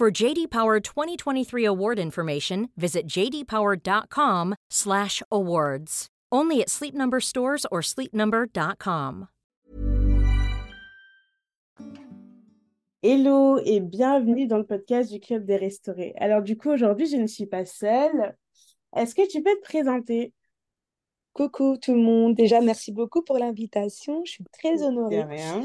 [0.00, 6.06] For JD Power 2023 award information, visit jdpower.com/awards.
[6.32, 9.28] Only at Sleep Number stores or sleepnumber.com.
[13.02, 16.14] Hello et bienvenue dans le podcast du Club des Restaurés.
[16.16, 18.34] Alors du coup, aujourd'hui, je ne suis pas seule.
[18.96, 20.32] Est-ce que tu peux te présenter?
[21.34, 22.34] Coucou tout le monde.
[22.34, 24.24] Déjà, merci beaucoup pour l'invitation.
[24.24, 25.24] Je suis très De honorée.
[25.24, 25.60] rien.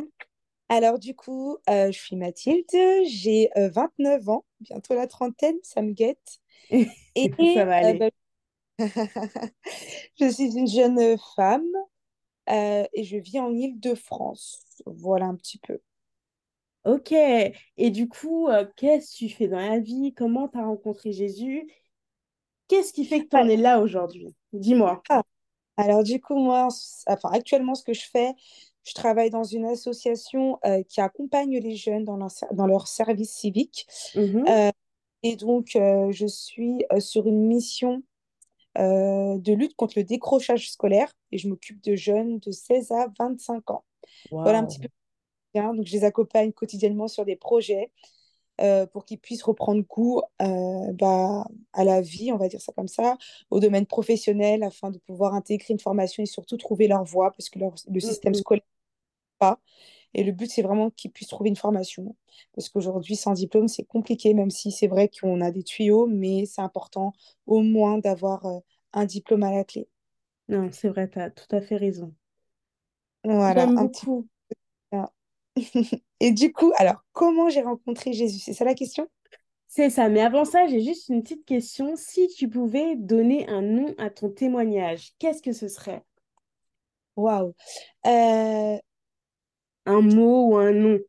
[0.70, 2.66] Alors, du coup, euh, je suis Mathilde.
[3.08, 6.40] J'ai euh, 29 ans, bientôt la trentaine, ça me guette.
[7.16, 7.96] Et Ça va euh, aller.
[7.96, 8.10] bah,
[10.20, 11.66] je suis une jeune femme
[12.50, 14.66] euh, et je vis en Île-de-France.
[14.88, 15.80] Voilà un petit peu.
[16.86, 17.12] Ok.
[17.12, 20.14] Et du coup, euh, qu'est-ce que tu fais dans la vie?
[20.16, 21.68] Comment tu as rencontré Jésus?
[22.68, 24.36] Qu'est-ce qui fait que tu en es là aujourd'hui?
[24.54, 25.04] Dis-moi.
[25.10, 25.24] Ah,
[25.78, 26.68] alors, du coup, moi,
[27.08, 28.34] enfin, actuellement, ce que je fais,
[28.86, 32.88] je travaille dans une association euh, qui accompagne les jeunes dans leur, ser- dans leur
[32.88, 33.88] service civique.
[34.16, 34.46] Mhm.
[34.48, 34.72] Euh,
[35.24, 38.04] et donc, euh, je suis sur une mission
[38.78, 43.72] de lutte contre le décrochage scolaire et je m'occupe de jeunes de 16 à 25
[43.72, 43.84] ans.
[44.32, 44.90] Voilà un petit peu
[45.54, 45.74] bien.
[45.74, 47.92] Donc, je les accompagne quotidiennement sur des projets
[48.92, 53.18] pour qu'ils puissent reprendre goût bah, à la vie, on va dire ça comme ça,
[53.50, 57.50] au domaine professionnel afin de pouvoir intégrer une formation et surtout trouver leur voie parce
[57.50, 58.40] que leur- le système Mhm.
[58.40, 58.64] scolaire
[59.40, 59.60] pas.
[60.14, 62.16] Et le but, c'est vraiment qu'ils puissent trouver une formation.
[62.54, 66.46] Parce qu'aujourd'hui, sans diplôme, c'est compliqué, même si c'est vrai qu'on a des tuyaux, mais
[66.46, 67.14] c'est important
[67.46, 68.60] au moins d'avoir euh,
[68.94, 69.88] un diplôme à la clé.
[70.48, 72.14] Non, c'est vrai, tu as tout à fait raison.
[73.24, 74.06] Voilà, un petit.
[76.20, 78.40] Et du coup, alors, comment j'ai rencontré Jésus?
[78.40, 79.08] C'est ça la question?
[79.68, 80.10] C'est ça.
[80.10, 81.96] Mais avant ça, j'ai juste une petite question.
[81.96, 86.04] Si tu pouvais donner un nom à ton témoignage, qu'est-ce que ce serait?
[87.16, 87.54] Waouh.
[89.86, 91.00] Un mot ou un nom?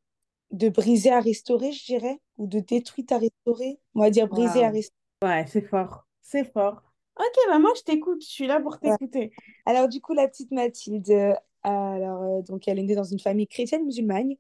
[0.53, 3.79] de briser à restaurer, je dirais, ou de détruite à restaurer.
[3.95, 4.95] On va dire briser à restaurer.
[5.23, 6.07] Ouais, c'est fort.
[6.23, 6.83] C'est fort.
[7.19, 8.23] Ok, bah moi, je t'écoute.
[8.23, 8.91] Je suis là pour Ouais.
[8.93, 9.33] t'écouter.
[9.65, 13.19] Alors, du coup, la petite Mathilde, euh, alors, euh, donc, elle est née dans une
[13.19, 14.35] famille chrétienne musulmane.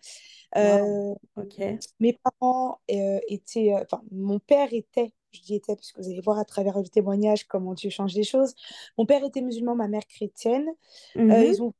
[0.56, 1.58] Euh, Ok.
[2.00, 6.38] mes parents étaient, enfin, mon père était, je dis était parce que vous allez voir
[6.38, 8.54] à travers le témoignage comment Dieu change les choses.
[8.98, 10.66] Mon père était musulman, ma mère chrétienne.
[11.14, 11.32] Mhm.
[11.44, 11.72] ils ont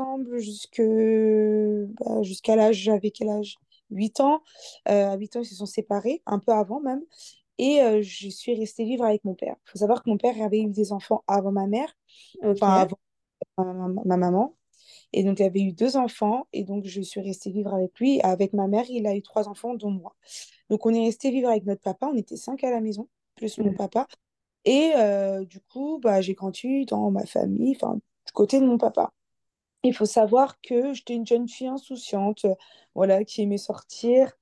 [0.00, 0.80] ensemble jusque,
[2.00, 3.56] bah, jusqu'à l'âge, j'avais quel âge?
[3.90, 4.42] 8 ans.
[4.88, 7.02] Euh, à 8 ans, ils se sont séparés, un peu avant même.
[7.58, 9.56] Et euh, je suis restée vivre avec mon père.
[9.66, 11.94] Il faut savoir que mon père avait eu des enfants avant ma mère,
[12.42, 12.62] Ok.
[12.62, 12.98] enfin avant
[13.58, 14.56] ma, ma- ma maman.
[15.14, 16.48] Et donc, il avait eu deux enfants.
[16.54, 18.20] Et donc, je suis restée vivre avec lui.
[18.22, 20.16] Avec ma mère, il a eu trois enfants, dont moi.
[20.70, 22.08] Donc, on est resté vivre avec notre papa.
[22.12, 23.74] On était cinq à la maison, plus mon Mhm.
[23.74, 24.08] papa.
[24.66, 28.78] Et euh, du coup, bah, j'ai grandi dans ma famille, enfin, du côté de mon
[28.78, 29.12] papa.
[29.82, 32.54] Il faut savoir que j'étais une jeune fille insouciante, euh,
[32.94, 34.32] voilà, qui aimait sortir,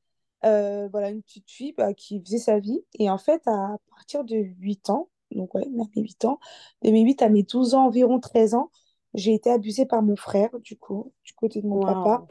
[0.44, 2.84] euh, voilà, une petite fille bah, qui faisait sa vie.
[2.98, 6.40] Et en fait, à partir de 8 ans, donc ouais, à mes 8 ans,
[6.82, 8.70] de mes 8 à mes 12 ans, environ 13 ans,
[9.14, 12.24] j'ai été abusée par mon frère, du coup, du côté de mon papa,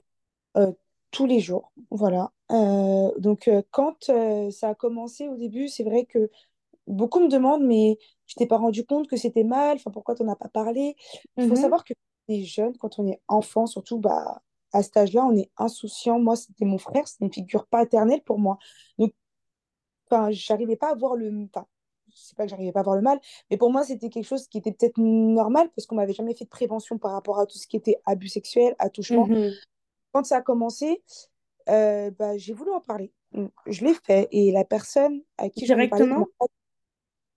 [0.58, 0.72] euh,
[1.12, 1.72] tous les jours.
[1.92, 2.32] Voilà.
[2.52, 4.12] Euh, donc, quand
[4.52, 6.30] ça a commencé au début, c'est vrai que
[6.88, 10.24] beaucoup me demandent, mais tu t'es pas rendu compte que c'était mal, enfin, pourquoi tu
[10.24, 10.96] n'en as pas parlé?
[11.38, 11.56] Il faut Mhm.
[11.56, 11.94] savoir que
[12.28, 14.42] est jeune, quand on est enfant, surtout bah,
[14.74, 16.20] à cet âge-là, on est insouciant.
[16.20, 18.58] Moi, c'était mon frère, c'était une figure paternelle pour moi.
[18.98, 19.14] Donc,
[20.10, 21.68] enfin, j'arrivais pas à voir le, enfin,
[22.14, 23.20] c'est pas que j'arrivais pas à voir le mal,
[23.52, 26.46] mais pour moi, c'était quelque chose qui était peut-être normal parce qu'on m'avait jamais fait
[26.46, 29.28] de prévention par rapport à tout ce qui était abus sexuel, attouchement.
[29.28, 29.52] Mhm.
[30.14, 31.04] Quand ça a commencé,
[31.70, 33.12] euh, bah, j'ai voulu en parler.
[33.68, 36.28] Je l'ai fait et la personne à qui j'en ai parlé, Directement?
[36.40, 36.48] m'a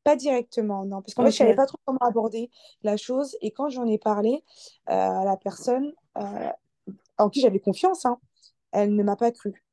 [0.04, 1.56] pas directement, non, parce qu'en fait, je savais Ok.
[1.56, 2.50] pas trop comment aborder
[2.82, 3.36] la chose.
[3.42, 4.44] Et quand j'en ai parlé
[4.88, 6.50] euh, à la personne euh,
[7.18, 8.18] en qui j'avais confiance, hein,
[8.72, 9.64] elle ne m'a pas cru.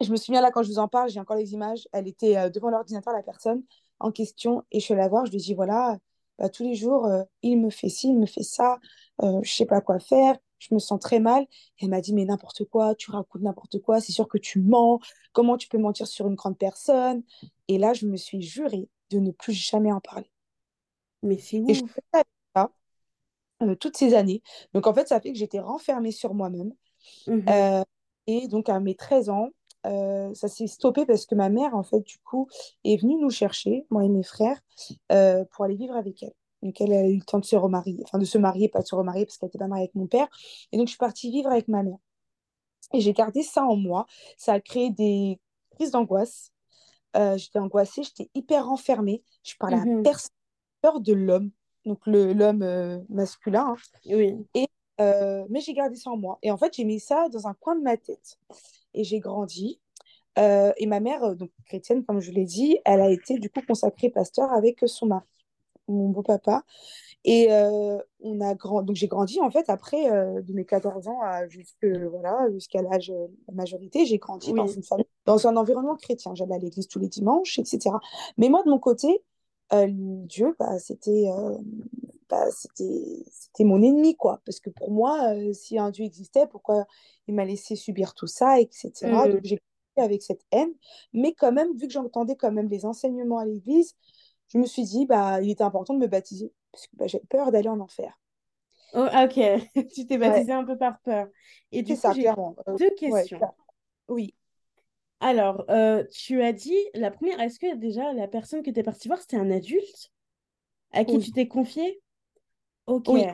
[0.00, 1.88] Je me souviens là, quand je vous en parle, j'ai encore les images.
[1.92, 3.62] Elle était euh, devant l'ordinateur, la personne
[4.00, 5.26] en question, et je suis allée la voir.
[5.26, 5.98] Je lui dis voilà,
[6.38, 7.08] bah, tous les jours,
[7.42, 8.78] il me fait ci, il me fait ça,
[9.20, 11.42] je sais pas quoi faire, je me sens très mal.
[11.80, 14.60] Et elle m'a dit mais n'importe quoi, tu racontes n'importe quoi, c'est sûr que tu
[14.60, 15.00] mens.
[15.32, 17.24] Comment tu peux mentir sur une grande personne?
[17.66, 20.30] Et là, je me suis jurée de ne plus jamais en parler.
[21.22, 21.98] Mais c'est Et je ouf.
[22.12, 22.70] ça
[23.62, 24.42] euh, toutes ces années.
[24.72, 26.72] Donc en fait, ça fait que j'étais renfermée sur moi-même.
[27.26, 27.44] Mhm.
[27.48, 27.84] Euh,
[28.26, 29.48] et donc, à mes 13 ans,
[29.86, 32.48] euh, ça s'est stoppé parce que ma mère, en fait, du coup,
[32.84, 34.60] est venue nous chercher, moi et mes frères,
[35.50, 36.34] pour aller vivre avec elle.
[36.62, 38.86] Donc, elle a eu le temps de se remarier, enfin de se marier, pas de
[38.86, 40.28] se remarier parce qu'elle n'était pas mariée avec mon père.
[40.72, 41.98] Et donc, je suis partie vivre avec ma mère.
[42.92, 44.06] Et j'ai gardé ça en moi.
[44.36, 45.40] Ça a créé des
[45.70, 46.52] crises d'angoisse.
[47.16, 49.22] Euh, j'étais angoissée, j'étais hyper renfermée.
[49.42, 50.02] Je parlais à Mhm.
[50.02, 50.30] personne,
[50.82, 51.50] peur de l'homme,
[51.84, 53.74] donc l'homme euh, masculin.
[53.74, 53.76] hein.
[54.06, 54.36] Oui.
[54.54, 54.68] Et,
[55.00, 56.38] euh, mais j'ai gardé ça en moi.
[56.42, 58.38] Et en fait, j'ai mis ça dans un coin de ma tête.
[58.94, 59.80] Et j'ai grandi.
[60.36, 64.08] Et ma mère, donc chrétienne, comme je l'ai dit, elle a été du coup consacrée
[64.08, 65.24] pasteur avec son mari,
[65.88, 66.62] mon beau-papa.
[67.24, 67.48] Et
[68.20, 68.82] on a grand...
[68.82, 73.08] donc j'ai grandi en fait après de mes 14 ans à jusque, voilà, jusqu'à l'âge
[73.08, 73.16] de
[73.48, 74.06] la majorité.
[74.06, 76.34] J'ai grandi dans une famille, dans un environnement chrétien.
[76.34, 77.94] J'allais à l'église tous les dimanches, etc.
[78.38, 79.22] Mais moi, de mon côté,
[79.74, 81.54] euh, Dieu, bah, c'était euh,
[82.30, 84.40] bah, c'était c'était mon ennemi, quoi.
[84.46, 86.86] Parce que pour moi, euh, si un Dieu existait, pourquoi
[87.26, 88.90] il m'a laissé subir tout ça, etc.
[89.02, 89.32] Mhm.
[89.32, 89.60] Donc j'ai
[89.96, 90.72] avec cette haine.
[91.12, 93.96] Mais quand même, vu que j'entendais quand même les enseignements à l'église,
[94.46, 96.54] je me suis dit, bah, il était important de me baptiser.
[96.72, 98.18] Parce que bah, j'ai peur d'aller en enfer.
[98.94, 99.34] Oh, ah, ok.
[99.94, 101.26] Tu t'es Ouais, baptisée un peu par peur.
[101.72, 102.56] Et du coup, ça, clairement.
[102.78, 103.40] Deux questions.
[104.08, 104.34] oui,
[105.20, 108.82] Alors, euh, tu as dit, la première, est-ce que déjà la personne que tu es
[108.82, 110.10] partie voir, c'était un adulte?
[110.92, 112.00] À qui oui, tu t'es confié?
[112.86, 113.14] Ok.
[113.14, 113.26] oui.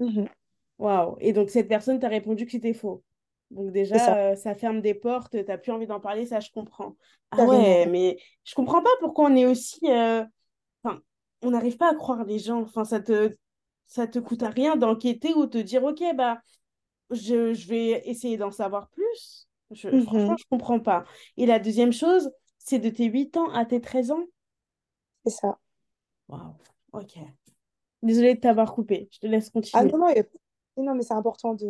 [0.00, 0.28] Mhm,
[0.78, 1.16] Waouh.
[1.20, 3.02] Et donc, cette personne t'a répondu que c'était faux?
[3.50, 6.50] Donc, ça, déjà, euh, ça ferme des portes, t'as plus envie d'en parler, ça, je
[6.50, 6.96] comprends.
[7.30, 9.80] Ah ouais, mais je comprends pas pourquoi on est aussi.
[9.90, 10.24] euh,
[10.84, 11.02] Enfin,
[11.42, 12.62] on n'arrive pas à croire les gens.
[12.62, 13.36] Enfin, ça te,
[13.88, 16.42] ça te coûte à rien d'enquêter ou te dire, ok, bah,
[17.10, 19.47] je, je vais essayer d'en savoir plus.
[19.72, 21.04] Je, franchement, Mhm, je comprends pas.
[21.36, 24.24] Et la deuxième chose, c'est de tes 8 ans à tes 13 ans?
[25.24, 25.58] c'est ça.
[26.28, 26.54] Waouh.
[26.92, 27.18] Ok.
[28.02, 29.08] Désolée de t'avoir coupé.
[29.12, 29.92] Je te laisse Ah continuer.
[29.92, 30.22] non, non, a-
[30.82, 31.64] non, mais c'est important de,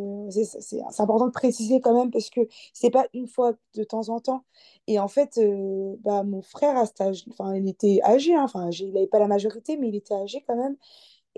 [1.00, 2.40] important de préciser quand même parce que
[2.74, 4.44] c'est pas une fois de temps en temps.
[4.86, 8.44] Et en fait, euh, bah, mon frère à cet âge, enfin, il était âgé, hein,
[8.44, 10.76] enfin, il n'avait pas la majorité, mais il était âgé quand même.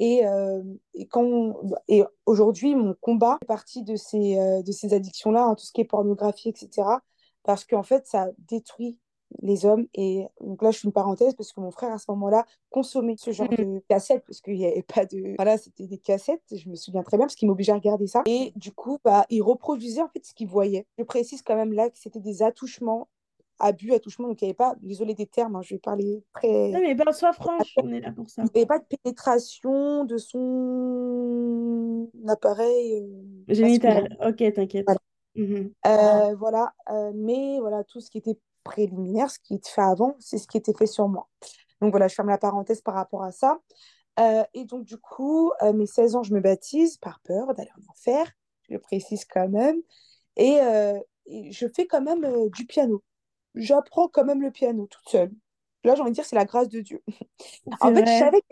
[0.00, 0.62] Et, euh,
[0.94, 5.72] et, aujourd'hui, mon combat fait partie de ces, euh, de ces addictions-là, hein, tout ce
[5.72, 6.88] qui est pornographie, etc.
[7.42, 8.98] Parce qu'en fait, ça détruit
[9.42, 9.86] les hommes.
[9.94, 13.16] Et donc là, je fais une parenthèse parce que mon frère, à ce moment-là, consommait
[13.18, 15.34] ce genre de cassettes parce qu'il n'y avait pas de...
[15.36, 18.22] Voilà, c'était des cassettes, je me souviens très bien parce qu'il m'obligeait à regarder ça.
[18.26, 20.86] Et du coup, bah, il reproduisait en fait ce qu'il voyait.
[20.98, 23.08] Je précise quand même là que c'était des attouchements,
[23.60, 26.20] abus, attouchements, donc il n'y avait pas, désolé des termes, hein, je vais parler Non,
[26.40, 28.52] très mais ben, sois franche, on est là pour il n'y ça.
[28.54, 33.02] avait pas de pénétration de son appareil
[33.48, 33.54] euh.
[33.54, 34.16] Génital.
[34.20, 34.52] Ok, Voilà.
[34.52, 34.86] t'inquiète.
[35.36, 35.72] Mhm.
[35.86, 36.72] Euh, voilà.
[36.90, 40.46] Euh, mais voilà, tout ce qui était préliminaire, ce qui était fait avant, c'est ce
[40.46, 41.28] qui était fait sur moi.
[41.80, 43.58] Donc voilà, je ferme la parenthèse par rapport à ça.
[44.52, 48.26] Et donc du coup, mes 16 ans, je me baptise par peur d'aller en enfer,
[48.68, 49.76] je le précise quand même.
[50.36, 50.58] Et,
[51.26, 53.02] et je fais quand même du piano.
[53.54, 55.32] J'apprends quand même le piano toute seule.
[55.84, 57.02] Là, j'ai envie de dire, c'est la grâce de Dieu.
[57.80, 58.42] En fait, je savais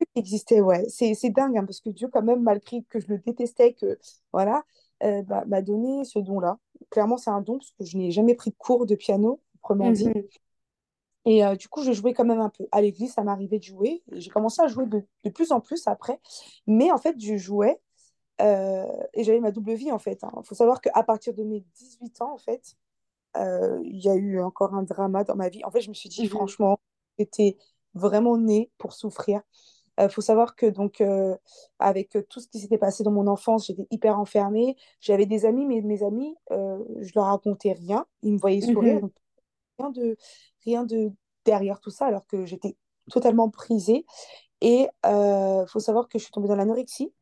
[0.00, 0.84] qui existait, ouais.
[0.88, 3.98] C'est, dingue, hein, parce que Dieu, quand même, malgré que je le détestais, que
[4.32, 4.64] voilà,
[5.02, 6.58] euh, bah, m'a donné ce don-là.
[6.90, 9.90] Clairement, c'est un don, parce que je n'ai jamais pris de cours de piano, proprement
[9.90, 10.08] dit.
[10.08, 10.22] Mhm.
[11.24, 12.66] Et euh, du coup, je jouais quand même un peu.
[12.72, 14.02] À l'église, ça m'arrivait de jouer.
[14.12, 16.20] J'ai commencé à jouer de, de plus en plus après.
[16.66, 17.78] Mais en fait, je jouais
[18.40, 20.22] euh, et j'avais ma double vie, en fait.
[20.22, 22.76] Il faut savoir qu'à partir de mes 18 ans, en fait,
[23.36, 25.64] il y a eu encore un drama dans ma vie.
[25.64, 26.28] En fait, je me suis dit, Mhm.
[26.28, 26.78] franchement,
[27.18, 27.56] j'étais
[27.94, 29.42] vraiment née pour souffrir.
[30.00, 31.36] Il faut savoir que donc euh,
[31.80, 34.76] avec euh, tout ce qui s'était passé dans mon enfance, j'étais hyper enfermée.
[35.00, 38.06] J'avais des amis, mais mes amis, euh, je leur racontais rien.
[38.22, 39.00] Ils me voyaient sourire, Mhm.
[39.00, 39.12] donc
[39.78, 40.16] rien de
[40.64, 41.12] rien de
[41.44, 42.76] derrière tout ça, alors que j'étais
[43.10, 44.06] totalement prisée.
[44.60, 47.12] Et il faut savoir que je suis tombée dans l'anorexie.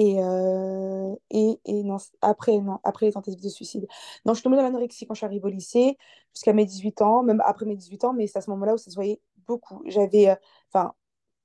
[0.00, 3.86] Et, euh, et, et non, après, non, après les tentatives de suicide.
[4.24, 5.96] Non, je suis tombée dans l'anorexie quand je suis arrivée au lycée,
[6.34, 8.78] jusqu'à mes 18 ans, même après mes 18 ans, mais c'est à ce moment-là où
[8.78, 9.82] ça se voyait beaucoup.
[9.86, 10.36] J'avais, euh,
[10.72, 10.94] enfin,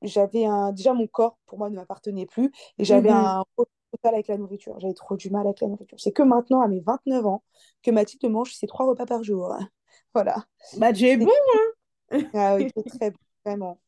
[0.04, 3.16] j'avais un, déjà mon corps, pour moi, ne m'appartenait plus, et j'avais Mhm.
[3.16, 3.44] un
[3.92, 4.80] total avec la nourriture.
[4.80, 6.00] J'avais trop du mal avec la nourriture.
[6.00, 7.44] C'est que maintenant, à mes 29 ans,
[7.84, 9.56] que Mathilde mange ses trois repas par jour.
[10.16, 10.46] Voilà.
[10.78, 11.32] Bah, C'est bon,
[12.12, 12.20] hein.
[12.34, 13.80] ah oui, très bon, vraiment.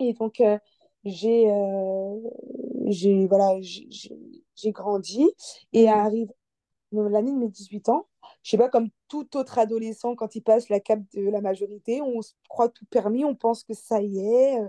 [0.00, 0.58] Et donc, euh,
[1.04, 2.16] j'ai euh,
[2.92, 5.26] j'ai voilà, j'ai grandi
[5.72, 6.30] et arrive
[6.92, 8.06] l'année de mes 18 ans,
[8.42, 12.00] je sais pas, comme tout autre adolescent, quand il passe la cape de la majorité,
[12.02, 14.68] on se croit tout permis, on pense que ça y est, euh,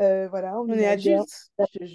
[0.00, 1.50] euh, voilà, on On est adulte,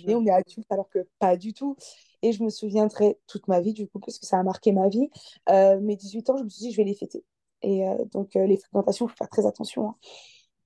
[0.08, 1.76] et on est adulte, alors que pas du tout.
[2.22, 4.90] Et je me souviendrai toute ma vie, du coup, parce que ça a marqué ma
[4.90, 5.10] vie.
[5.50, 7.24] Euh, mes 18 ans, je me suis dit, je vais les fêter.
[7.62, 9.96] Et euh, donc, les fréquentations, il faut faire très attention.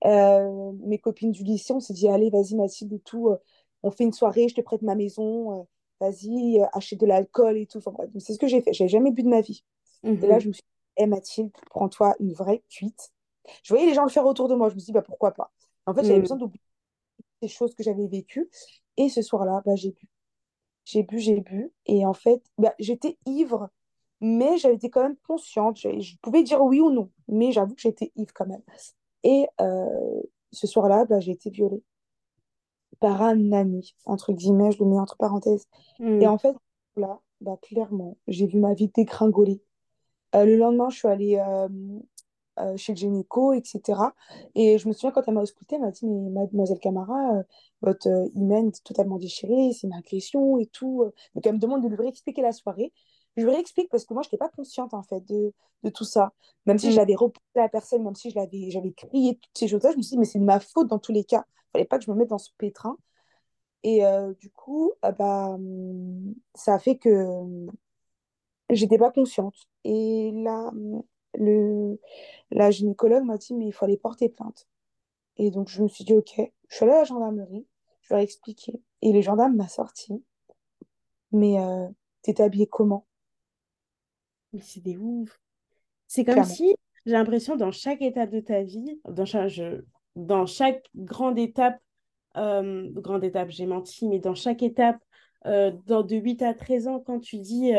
[0.03, 0.71] hein.
[0.83, 3.35] Mes copines du lycée, on s'est dit, allez, vas-y, Mathilde et tout,
[3.83, 5.63] on fait une soirée, je te prête ma maison, euh,
[5.99, 7.79] vas-y, euh, achète de l'alcool et tout.
[7.79, 8.73] Enfin, bref, c'est ce que j'ai fait.
[8.73, 9.63] J'avais jamais bu de ma vie.
[10.21, 10.39] Et là, Mhm.
[10.39, 10.63] je me suis
[10.97, 13.11] dit, hé Mathilde, prends-toi une vraie cuite.
[13.63, 14.69] Je voyais les gens le faire autour de moi.
[14.69, 15.51] Je me suis dit, bah, pourquoi pas?
[15.87, 16.39] En fait, j'avais besoin Mhm.
[16.39, 16.61] d'oublier
[17.41, 18.49] ces choses que j'avais vécues.
[18.97, 20.07] Et ce soir-là, bah, j'ai bu.
[20.85, 21.71] J'ai bu, j'ai bu.
[21.85, 23.69] Et en fait, bah, j'étais ivre,
[24.21, 25.77] mais j'avais été quand même consciente.
[25.79, 28.63] Je, je pouvais dire oui ou non, mais j'avoue que j'étais ivre quand même.
[29.23, 30.21] Et euh,
[30.51, 31.83] ce soir-là, bah, j'ai été violée
[33.01, 35.67] par un ami, entre guillemets, je le mets entre parenthèses.
[36.21, 36.29] Et Mhm.
[36.29, 36.55] en fait,
[36.97, 39.63] là, bah, clairement, j'ai vu ma vie dégringoler.
[40.35, 41.67] Euh, le lendemain, je suis allée euh,
[42.59, 44.13] euh, chez le gynéco, etc.
[44.55, 47.43] Et je me souviens quand elle m'a auscultée, elle m'a dit, mais mademoiselle Camara,
[47.81, 51.05] votre hymen est totalement déchiré, c'est une agression et tout.
[51.35, 52.93] Donc elle me demande de lui réexpliquer la soirée.
[53.37, 55.53] Je lui réexplique parce que moi, je n'étais pas consciente en fait de,
[55.83, 56.33] de tout ça.
[56.65, 56.97] Même si je Mhm.
[56.97, 60.17] l'avais repoussé la personne, même si j'avais crié toutes ces choses-là, je me suis dit,
[60.19, 61.45] mais c'est de ma faute dans tous les cas.
[61.71, 62.97] Il fallait pas que je me mette dans ce pétrin.
[63.83, 67.71] Et euh, du coup, euh, bah, hum, ça a fait que hum,
[68.69, 69.55] j'étais pas consciente.
[69.83, 71.03] Et là, hum,
[71.35, 71.99] le,
[72.51, 74.67] la gynécologue m'a dit, mais il faut aller porter plainte.
[75.37, 76.33] Et donc, je me suis dit, OK,
[76.69, 77.67] je suis allée à la gendarmerie,
[78.01, 78.81] je leur ai expliqué.
[79.01, 80.23] Et le gendarme m'a sorti,
[81.33, 81.87] mais euh,
[82.21, 83.05] t'étais habillée comment,
[84.53, 85.39] Mais c'est des ouf.
[86.07, 86.45] C'est comme clairement.
[86.45, 86.75] si,
[87.05, 89.83] j'ai l'impression, dans chaque étape de ta vie, dans chaque, je-
[90.15, 91.79] dans chaque grande étape,
[92.37, 94.97] euh, grande étape, j'ai menti, mais dans chaque étape,
[95.45, 97.73] euh, dans, de 8 à 13 ans, quand tu dis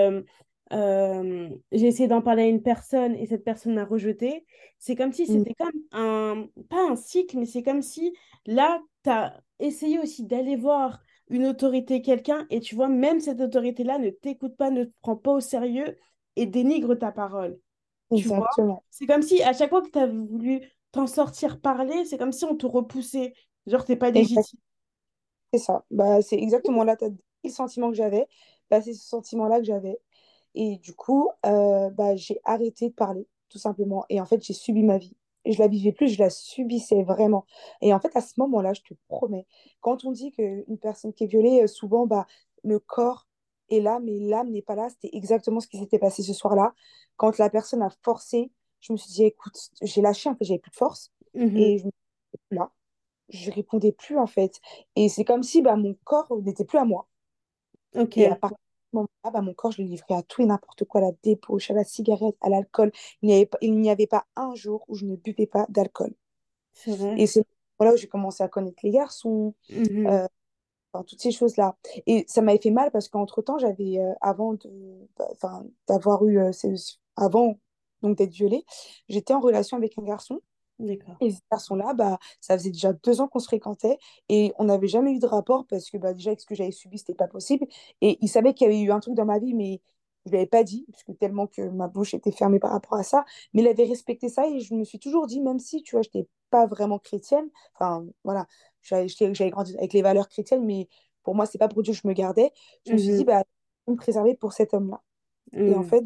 [0.72, 4.46] euh, j'ai essayé d'en parler à une personne et cette personne m'a rejeté,
[4.78, 8.14] c'est comme si c'était comme un, pas un cycle, mais c'est comme si
[8.46, 13.40] là, tu as essayé aussi d'aller voir une autorité, quelqu'un, et tu vois, même cette
[13.40, 15.98] autorité-là ne t'écoute pas, ne te prend pas au sérieux
[16.36, 17.58] et dénigre ta parole.
[18.10, 18.82] Exactement.
[18.90, 20.60] C'est comme si à chaque fois que tu as voulu
[20.92, 23.34] t'en sortir parler, c'est comme si on te repoussait.
[23.66, 24.58] Genre, t'es pas légitime.
[25.52, 25.84] c'est ça.
[25.90, 28.28] Bah, c'est exactement là, le sentiment que j'avais.
[28.70, 29.98] Bah, c'est ce sentiment-là que j'avais.
[30.54, 34.04] Et du coup, euh, bah, j'ai arrêté de parler, tout simplement.
[34.08, 35.16] Et en fait, j'ai subi ma vie.
[35.44, 37.46] Et je la vivais plus, je la subissais vraiment.
[37.80, 39.46] Et en fait, à ce moment-là, je te promets,
[39.80, 42.26] quand on dit qu'une personne qui est violée, euh, souvent, bah,
[42.62, 43.26] le corps
[43.70, 44.88] est là, mais l'âme n'est pas là.
[44.90, 46.74] C'était exactement ce qui s'était passé ce soir-là.
[47.16, 50.60] Quand la personne a forcé, je me suis dit, écoute, j'ai lâché, en fait, j'avais
[50.60, 51.12] plus de force.
[51.34, 51.56] Mhm.
[51.56, 52.72] Et je me suis dit, là,
[53.30, 54.60] je répondais plus, en fait.
[54.96, 57.08] Et c'est comme si bah, mon corps n'était plus à moi.
[57.94, 58.16] Ok.
[58.16, 58.62] Et à partir de
[58.92, 61.12] ce moment-là, bah, mon corps, je l'ai livré à tout et n'importe quoi, à la
[61.22, 62.90] débauche, à la cigarette, à l'alcool.
[63.22, 65.66] Il n'y avait pas, il n'y avait pas un jour où je ne buvais pas
[65.68, 66.14] d'alcool.
[66.72, 67.16] C'est vrai.
[67.18, 67.44] Et c'est
[67.80, 70.06] là où j'ai commencé à connaître les garçons, Mhm.
[70.06, 70.26] euh,
[70.92, 71.76] enfin, toutes ces choses-là.
[72.06, 74.70] Et ça m'avait fait mal parce qu'entre-temps, j'avais, euh, avant de,
[75.18, 77.58] bah, enfin, d'avoir eu, euh, ces- avant
[78.02, 78.64] donc d'être violée,
[79.08, 80.40] j'étais en relation avec un garçon.
[81.20, 84.88] Et ce garçon-là, bah, ça faisait déjà deux ans qu'on se fréquentait et on n'avait
[84.88, 87.28] jamais eu de rapport parce que bah, déjà, avec ce que j'avais subi, c'était pas
[87.28, 87.66] possible.
[88.00, 89.80] Et il savait qu'il y avait eu un truc dans ma vie, mais
[90.26, 92.94] je ne l'avais pas dit, parce que tellement que ma bouche était fermée par rapport
[92.98, 93.24] à ça.
[93.54, 96.02] Mais il avait respecté ça et je me suis toujours dit, même si, tu vois,
[96.02, 98.46] je n'étais pas vraiment chrétienne, enfin, voilà,
[98.82, 100.88] j'avais grandi avec les valeurs chrétiennes, mais
[101.22, 102.52] pour moi, c'est pas pour Dieu que je me gardais.
[102.84, 103.24] Je me suis dit, Mhm.
[103.24, 103.42] bah,
[103.86, 105.02] je vais me préserver pour cet homme-là.
[105.66, 105.84] Et en Mhm.
[105.84, 106.04] fait,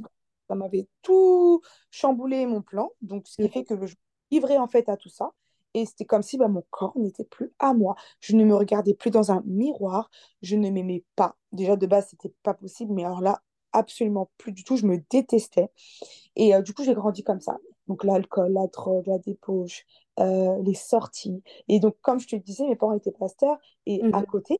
[0.48, 1.60] ça m'avait tout
[1.90, 2.90] chamboulé mon plan.
[3.02, 3.64] Donc, ce qui fait Mhm.
[3.64, 3.98] que je me
[4.30, 5.32] livrais en fait à tout ça.
[5.74, 7.96] Et c'était comme si bah, mon corps n'était plus à moi.
[8.20, 10.10] Je ne me regardais plus dans un miroir.
[10.42, 11.36] Je ne m'aimais pas.
[11.52, 12.92] Déjà, de base, c'était pas possible.
[12.94, 14.76] Mais alors là, absolument plus du tout.
[14.76, 15.70] Je me détestais.
[16.36, 17.58] Et euh, du coup, j'ai grandi comme ça.
[17.88, 19.84] Donc, l'alcool, la drogue, la débauche,
[20.20, 21.42] euh, les sorties.
[21.68, 23.58] Et donc, comme je te le disais, mes parents étaient pasteurs.
[23.86, 24.24] Et à Mhm.
[24.24, 24.58] côté,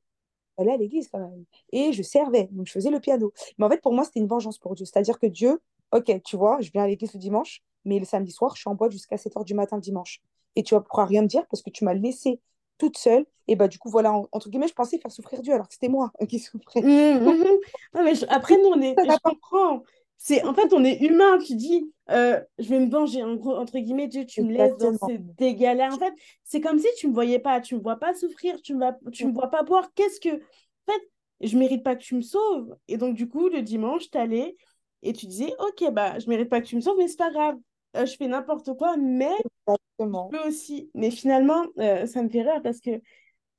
[0.59, 1.45] j'allais à l'église quand même.
[1.73, 3.33] Et je servais, donc je faisais le piano.
[3.59, 4.87] Mais en fait, pour moi, c'était une vengeance pour Dieu.
[4.87, 5.61] C'est-à-dire que Dieu,
[5.97, 8.71] ok, tu vois, je viens à l'église le dimanche, mais le samedi soir, je suis
[8.71, 10.21] en boîte jusqu'à 7 heures du matin le dimanche.
[10.57, 12.41] Et tu vas pouvoir rien me dire parce que tu m'as laissé
[12.79, 13.27] toute seule.
[13.49, 15.75] Et bah, du coup, voilà, en- entre guillemets, je pensais faire souffrir Dieu alors que
[15.75, 16.83] c'était moi qui souffrais.
[16.83, 17.59] Mhm, mhm.
[17.95, 18.99] Non, mais je- Après, nous, on est...
[19.11, 19.83] Je comprends.
[20.19, 20.43] C'est...
[20.45, 21.39] En fait, on est humain.
[21.39, 23.23] Tu dis, euh, je vais me venger.
[23.23, 25.95] En gros, entre guillemets, Dieu, tu me laisses dans ces dégâts-là.
[25.95, 26.13] En fait,
[26.45, 27.61] c'est comme si tu me voyais pas.
[27.61, 28.61] Tu me vois pas souffrir.
[28.63, 29.91] Tu me, tu me vois pas boire.
[29.95, 30.37] Qu'est-ce que...
[30.37, 31.11] En fait,
[31.41, 32.77] je mérite pas que tu me sauves.
[32.89, 34.57] Et donc, du coup, le dimanche, t'allais
[35.03, 37.31] et tu disais, OK, bah, je mérite pas que tu me sauves, mais c'est pas
[37.31, 37.57] grave.
[37.97, 40.37] Euh, je fais n'importe quoi, mais je Exactement.
[40.39, 40.91] peux aussi.
[40.95, 43.01] Mais finalement, euh, ça me fait rire parce que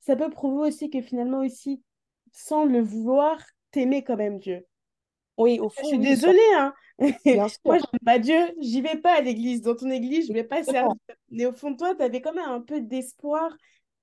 [0.00, 1.82] ça peut prouver aussi que finalement aussi,
[2.32, 3.40] sans le vouloir,
[3.72, 4.66] t'aimais quand même Dieu.
[5.36, 6.74] Oui, au Je fond, suis oui, sur- désolée, hein.
[7.64, 9.62] Moi, j'aime pas Dieu, j'y vais pas à l'église.
[9.62, 10.94] Dans ton église, je vais pas servir.
[11.30, 13.52] Mais au fond de toi, tu avais quand même un peu d'espoir.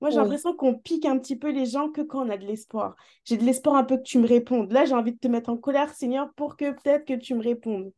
[0.02, 0.22] Moi, j'ai Oui.
[0.22, 2.96] l'impression qu'on pique un petit peu les gens que quand on a de l'espoir.
[3.24, 4.72] J'ai de l'espoir un peu que tu me répondes.
[4.72, 7.42] Là, j'ai envie de te mettre en colère, Seigneur, pour que peut-être que tu me
[7.44, 7.92] répondes.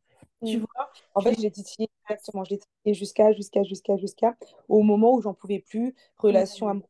[0.43, 0.59] Tu Mm.
[0.59, 0.91] vois?
[1.15, 2.43] En fait, je l'ai titillé, exactement.
[2.45, 4.35] Je l'ai titillé jusqu'à, jusqu'à, jusqu'à, jusqu'à,
[4.69, 5.95] au moment où j'en pouvais plus.
[6.17, 6.71] Relation Mm.
[6.71, 6.87] amoureuse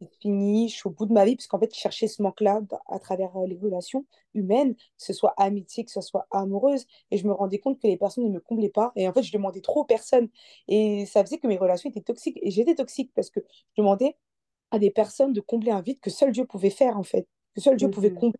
[0.00, 2.98] je suis au bout de ma vie, parce qu'en fait, je cherchais ce manque-là à
[2.98, 6.86] travers euh, les relations humaines, que ce soit amitié, que ce soit amoureuse.
[7.10, 8.92] Et je me rendais compte que les personnes ne me comblaient pas.
[8.96, 10.28] Et en fait, je demandais trop aux personnes.
[10.68, 12.38] Et ça faisait que mes relations étaient toxiques.
[12.42, 14.16] Et j'étais toxique parce que je demandais
[14.70, 17.26] à des personnes de combler un vide que seul Dieu pouvait faire, en fait.
[17.54, 18.18] Que seul Dieu pouvait Mhm.
[18.18, 18.38] combler.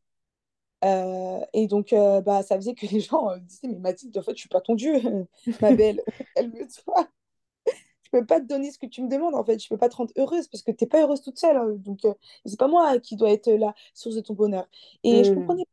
[0.85, 4.33] Euh, et donc, euh, bah, ça faisait que les gens disaient, mais Mathilde, en fait,
[4.37, 4.95] je suis pas ton Dieu,
[5.61, 6.03] ma belle.
[6.37, 7.09] Calme-toi.
[8.13, 9.59] Je peux pas te donner ce que tu me demandes, en fait.
[9.63, 11.57] Je peux pas te rendre heureuse parce que t'es pas heureuse toute seule.
[11.57, 11.67] hein.
[11.79, 12.15] Donc, euh,
[12.47, 14.67] c'est pas moi qui dois être la source de ton bonheur.
[15.05, 15.35] Et je Mm.
[15.35, 15.65] comprenais.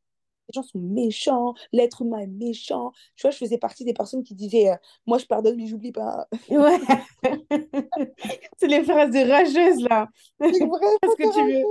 [0.49, 2.93] Les gens sont méchants, l'être humain est méchant.
[3.15, 4.77] Tu vois, je faisais partie des personnes qui disaient, euh,
[5.07, 6.27] moi, je pardonne, mais j'oublie pas.
[6.49, 6.79] Ouais.
[8.57, 10.09] C'est les phrases de rageuse, là.
[11.05, 11.69] Faut que tu veux?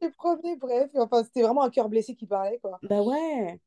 [0.00, 0.90] les premiers, bref.
[0.94, 2.80] Enfin, c'était vraiment un cœur blessé qui parlait, quoi.
[2.82, 3.60] Bah ouais.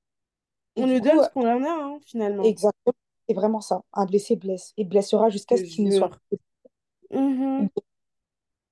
[0.75, 2.43] Et On nous coup, donne ce qu'on en a, hein, finalement.
[2.43, 2.93] exactement,
[3.29, 3.83] c'est vraiment ça.
[3.93, 6.09] Un blessé blesse et blessera jusqu'à ce qu'il ne soit.
[7.11, 7.69] Mhm.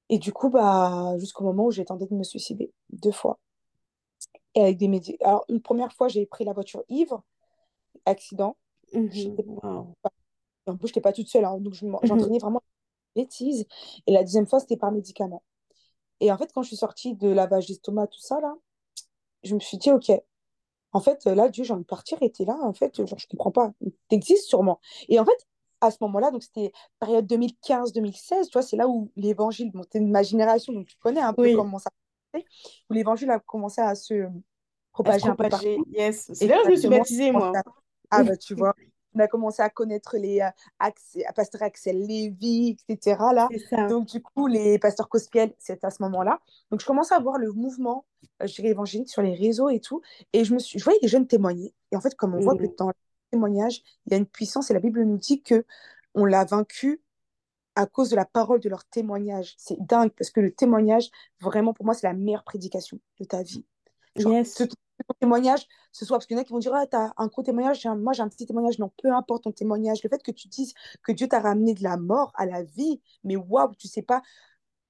[0.10, 3.38] Et du coup, bah, jusqu'au moment où j'ai tenté de me suicider deux fois.
[4.56, 5.16] Et avec des médi...
[5.22, 7.22] Alors, une première fois, j'ai pris la voiture ivre,
[8.06, 8.58] accident.
[8.94, 9.36] Mhm.
[9.62, 9.94] Wow.
[10.02, 10.10] pas...
[10.66, 12.00] En plus, je n'étais pas toute seule, hein, donc Mhm.
[12.02, 12.64] j'entraînais vraiment
[13.16, 13.68] des bêtises.
[14.08, 15.44] Et la deuxième fois, c'était par médicament.
[16.20, 18.56] Et en fait, quand je suis sortie de lavage d'estomac, tout ça, là,
[19.44, 20.12] je me suis dit, OK,
[20.94, 22.18] en fait, là, Dieu, j'ai envie de partir.
[22.22, 23.72] Et t'es là, en fait, genre, je comprends pas.
[24.10, 24.80] T'existes sûrement.
[25.10, 25.48] Et en fait,
[25.82, 30.00] à ce moment-là, donc c'était période 2015-2016, tu vois, c'est là où l'évangile, bon, t'es
[30.00, 31.90] de ma génération, donc tu connais un peu Oui, comment ça
[32.90, 34.28] où l'évangile a commencé à se
[35.04, 35.66] à se propager un peu partout.
[35.66, 35.88] propager.
[35.92, 36.32] Yes.
[36.34, 37.54] C'est là je me suis baptisée, moi.
[37.54, 37.64] à-
[38.12, 38.76] Ah bah tu vois,
[39.18, 40.50] on a commencé à connaître les euh,
[40.80, 43.18] Axe- pasteur Axel Lévy, etc.
[43.34, 43.48] Là.
[43.90, 46.40] Donc du coup, les pasteurs Cospiel, c'est à ce moment-là.
[46.72, 48.06] Donc je commence à voir le mouvement,
[48.42, 50.02] euh, je dirais évangélique sur les réseaux et tout.
[50.34, 51.74] Et je me suis, je voyais des jeunes témoigner.
[51.92, 52.76] Et en fait, comme on voit que Mhm.
[52.78, 52.94] dans le
[53.32, 55.66] témoignage, il y a une puissance et la Bible nous dit que
[56.14, 57.02] on l'a vaincu
[57.76, 59.54] à cause de la parole de leur témoignage.
[59.58, 63.44] C'est dingue parce que le témoignage, vraiment pour moi, c'est la meilleure prédication de ta
[63.44, 63.64] vie.
[64.16, 64.56] Genre, Yes.
[64.56, 64.64] que
[65.20, 67.44] témoignage, ce soit parce qu'il y en a qui vont dire, ah, t'as un gros
[67.44, 70.32] témoignage, un- moi j'ai un petit témoignage, non, peu importe ton témoignage, le fait que
[70.32, 73.88] tu dises que Dieu t'a ramené de la mort à la vie, mais waouh, tu
[73.88, 74.22] sais pas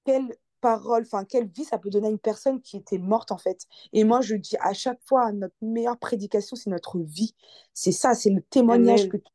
[0.06, 3.38] quelle parole, enfin, quelle vie ça peut donner à une personne qui était morte en
[3.38, 3.66] fait.
[3.94, 7.36] Et moi, je dis à chaque fois, notre meilleure prédication, c'est notre vie.
[7.74, 9.10] C'est ça, c'est le témoignage Amen.
[9.10, 9.32] que tu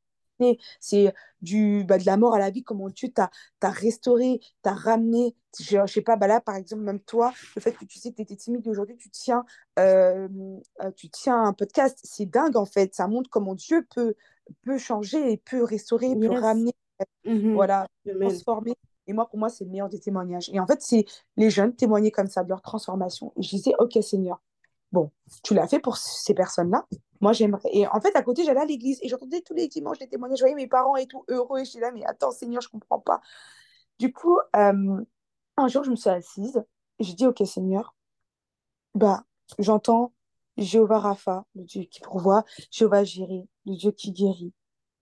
[0.81, 4.73] c'est du, bah, de la mort à la vie, comment Dieu t'a t'a restauré, t'a
[4.73, 5.35] ramené.
[5.61, 8.11] Je, je sais pas, bah là, par exemple, même toi, le fait que tu sais
[8.11, 9.45] que tu étais timide et aujourd'hui, tu tiens,
[9.79, 10.29] euh,
[10.83, 12.95] euh, tu tiens un podcast, c'est dingue en fait.
[12.95, 14.15] Ça montre comment Dieu peut,
[14.63, 16.41] peut changer et peut restaurer, peut Yes.
[16.41, 16.73] ramener,
[17.25, 17.53] Mhm.
[17.55, 17.87] voilà,
[18.21, 18.75] transformer.
[19.07, 20.49] Et moi, pour moi, c'est le meilleur des témoignages.
[20.53, 21.05] Et en fait, c'est
[21.37, 23.33] les jeunes témoigner comme ça de leur transformation.
[23.37, 24.41] Et je disais, OK, Seigneur,
[24.93, 25.11] bon,
[25.43, 26.87] tu l'as fait pour ces personnes-là.
[27.23, 27.71] Moi, j'aimerais.
[27.73, 30.39] Et en fait, à côté, j'allais à l'église et j'entendais tous les dimanches les témoignages.
[30.39, 31.61] Je voyais mes parents et tout heureux.
[31.61, 33.21] Et je suis là, mais attends, Seigneur, je comprends pas.
[34.01, 35.05] Du coup, euh,
[35.57, 36.63] un jour, je me suis assise
[36.99, 37.95] et j'ai dit, OK, Seigneur,
[38.97, 39.25] bah,
[39.59, 40.13] j'entends
[40.57, 44.53] Jéhovah Rapha, le Dieu qui pourvoit, Jéhovah Jireh, le Dieu qui guérit.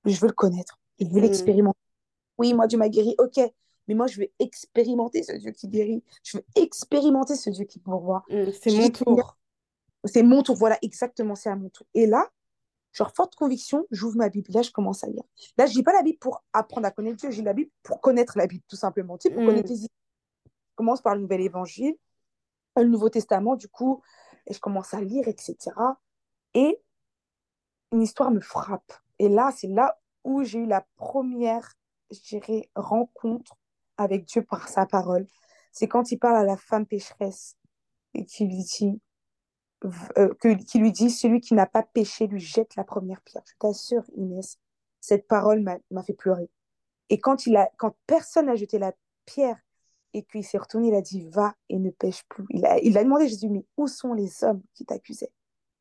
[0.05, 0.79] Je veux le connaître.
[0.99, 1.23] Je veux Mhm.
[1.23, 1.79] l'expérimenter.
[2.37, 3.41] Oui, moi, Dieu m'a guéri, ok.
[3.89, 6.05] Mais moi, je veux expérimenter ce Dieu qui guérit.
[6.23, 8.23] Je veux expérimenter ce Dieu qui pourvoit.
[8.29, 8.53] Mhm.
[8.53, 9.39] C'est mon tour.
[10.05, 10.57] C'est mon tour.
[10.57, 11.87] Voilà, exactement, c'est à mon tour.
[11.95, 12.29] Et là,
[12.93, 14.51] genre, forte conviction, j'ouvre ma Bible.
[14.53, 15.23] Là, je commence à lire.
[15.57, 17.31] Là, je dis pas la Bible pour apprendre à connaître Dieu.
[17.31, 19.19] J'ai la Bible pour connaître la Bible, tout simplement.
[19.19, 19.47] Tu sais, pour Mhm.
[19.49, 19.97] connaître les histoires.
[20.47, 21.95] Je commence par le Nouvel Évangile,
[22.77, 24.03] le Nouveau Testament, du coup,
[24.47, 25.57] et je commence à lire, etc.
[26.55, 26.81] Et
[27.93, 28.93] une histoire me frappe.
[29.19, 31.75] Et là, c'est là où j'ai eu la première,
[32.11, 33.57] je dirais, rencontre
[33.99, 35.27] avec Dieu par sa parole.
[35.73, 37.57] C'est quand il parle à la femme pécheresse
[38.15, 39.01] et qui lui dit,
[40.19, 43.43] euh, que, qui lui dit, celui qui n'a pas péché lui jette la première pierre.
[43.47, 44.59] Je t'assure, Inès,
[45.01, 46.51] cette parole m'a fait pleurer.
[47.09, 48.93] Et quand, il a, quand personne n'a jeté la
[49.25, 49.59] pierre
[50.13, 52.45] et qu'il s'est retourné, il a dit va et ne pêche plus.
[52.51, 55.33] Il a, il a demandé à Jésus, mais où sont les hommes qui t'accusaient?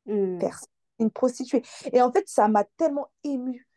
[0.05, 0.39] Mm.
[0.39, 0.69] Personne.
[0.99, 1.61] Une prostituée.
[1.93, 3.67] Et en fait, ça m'a tellement émue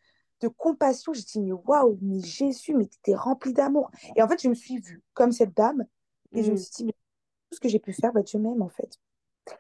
[0.41, 1.13] de compassion.
[1.13, 3.91] J'ai dit, mais waouh, mais Jésus, mais t'étais rempli d'amour.
[4.17, 5.85] Et en fait, je me suis vue comme cette dame
[6.33, 6.59] et je me Mm.
[6.59, 8.99] suis dit, mais tout ce que j'ai pu faire, bah, Dieu m'aime en fait.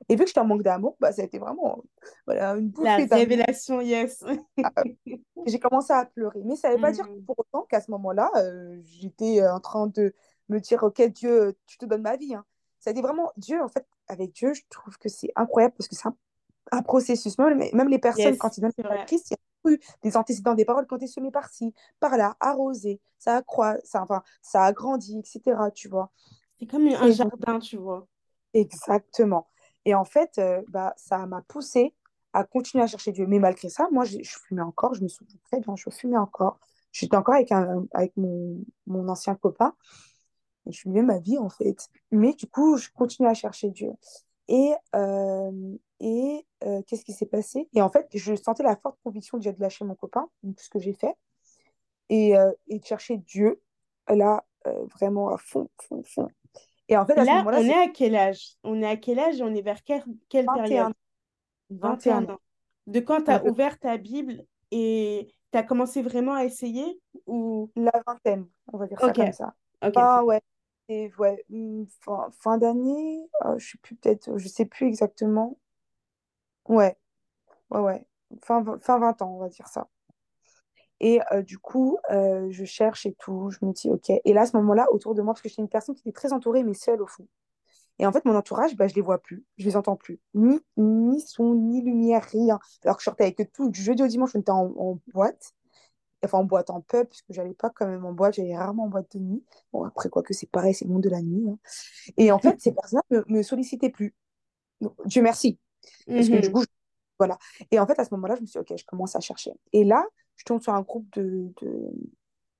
[0.08, 1.82] Et vu que j'étais en manque d'amour, bah, ça a été vraiment
[2.26, 3.22] voilà, une La bouffée d'amour.
[3.22, 4.24] révélation, yes.
[5.06, 6.40] Et J'ai commencé à pleurer.
[6.44, 7.24] Mais ça ne veut pas dire Mm.
[7.24, 10.14] pour autant qu'à ce moment-là, euh, j'étais euh, en train de
[10.48, 12.34] me dire, OK, Dieu, tu te donnes ma vie.
[12.34, 12.44] hein.
[12.78, 15.88] Ça a été vraiment Dieu, en fait, avec Dieu, je trouve que c'est incroyable parce
[15.88, 16.16] que c'est un,
[16.72, 17.36] un processus.
[17.38, 19.04] Même, même les personnes, Yes, quand ils donnent vrai.
[19.06, 22.36] Christ, il y a eu des antécédents, des paroles qui ont été semées par-ci, par-là,
[22.40, 23.00] arrosées.
[23.18, 25.70] Ça a, croi- ça, enfin, ça a grandi, etc.
[25.72, 26.10] Tu vois.
[26.60, 28.06] C'est comme un Et jardin, tu vois.
[28.54, 29.48] Exactement.
[29.84, 31.94] Et en fait, euh, bah, ça m'a poussée
[32.32, 33.26] à continuer à chercher Dieu.
[33.26, 36.16] Mais malgré ça, moi, j'ai- je fumais encore, je me souviens très bien, je fumais
[36.18, 36.58] encore.
[36.92, 37.50] J'étais encore avec,
[37.92, 39.74] avec mon, mon ancien copain.
[40.66, 41.88] Et je vivais ma vie, en fait.
[42.10, 43.92] Mais du coup, je continuais à chercher Dieu.
[44.48, 47.68] Et, euh, et euh, qu'est-ce qui s'est passé?
[47.74, 50.68] Et en fait, je sentais la forte conviction déjà de lâcher mon copain, donc ce
[50.70, 51.14] que j'ai fait,
[52.10, 52.34] et,
[52.68, 53.60] et de chercher Dieu,
[54.08, 54.44] là,
[54.94, 56.28] vraiment à fond, fond, fond.
[56.88, 58.56] Et en fait, ce là, on est à quel âge?
[58.64, 60.86] On est à quel âge et on est vers quelle, quelle 21 période?
[60.88, 60.92] ans.
[61.70, 62.38] 21 21 ans.
[62.86, 67.00] De quand tu as peu ouvert ta Bible et tu as commencé vraiment à essayer
[67.26, 67.70] ou...
[67.76, 69.54] la vingtaine, on va dire ça comme ça.
[69.94, 70.40] Ah ouais,
[70.88, 75.58] et ouais, hum, fin, fin d'année, euh, je sais plus peut-être, je sais plus exactement.
[76.68, 76.96] Ouais,
[77.70, 78.06] ouais, ouais.
[78.42, 79.88] Fin, fin 20 ans, on va dire ça.
[81.02, 84.10] Et euh, du coup, euh, je cherche et tout, je me dis ok.
[84.10, 86.12] Et là, à ce moment-là, autour de moi, parce que j'étais une personne qui était
[86.12, 87.26] très entourée, mais seule au fond.
[87.98, 90.20] Et en fait, mon entourage, bah, je les vois plus, je les entends plus.
[90.34, 92.58] Ni, ni son, ni lumière, rien.
[92.84, 94.98] Alors que je sortais avec eux tout, du jeudi au dimanche, on était en, en
[95.14, 95.54] boîte.
[96.24, 98.84] enfin en boîte en pub, parce que j'allais pas quand même en boîte, j'allais rarement
[98.84, 99.44] en boîte de nuit.
[99.72, 101.48] Bon, après, quoi que c'est pareil, c'est le monde de la nuit.
[101.48, 101.58] hein.
[102.16, 104.14] Et en fait, ces personnes-là me, me sollicitaient plus.
[104.80, 105.58] Donc, Dieu merci.
[106.16, 106.52] Parce que du Mhm.
[106.52, 106.68] coup, je-
[107.18, 107.38] voilà.
[107.72, 109.52] Et en fait, à ce moment-là, je me suis dit, OK, je commence à chercher.
[109.72, 110.04] Et là,
[110.36, 111.90] je tombe sur un groupe de, de,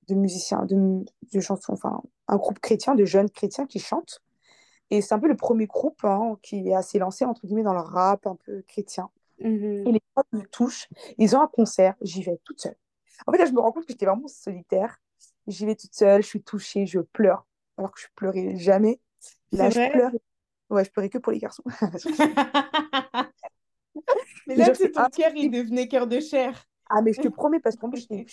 [0.09, 4.23] de musiciens, de, de chansons, enfin, un groupe chrétien, de jeunes chrétiens qui chantent.
[4.91, 7.73] Et c'est un peu le premier groupe hein, qui est assez lancé, entre guillemets, dans
[7.73, 9.09] le rap un peu chrétien.
[9.41, 9.87] Mhm.
[9.87, 10.89] Et les potes me touchent.
[11.19, 12.77] Ils ont un concert, j'y vais toute seule.
[13.27, 15.01] En fait, là, je me rends compte que j'étais vraiment solitaire.
[15.47, 17.47] J'y vais toute seule, je suis touchée, je pleure.
[17.79, 19.01] Alors que je pleurais jamais.
[19.51, 20.13] Là, C'est je pleure.
[20.71, 21.65] Ouais, je pleurais que pour les garçons.
[24.47, 26.67] Mais là, suis ton cœur, il devenait cœur de chair.
[26.95, 28.27] Ah, mais je te promets, parce qu'en plus, j'étais,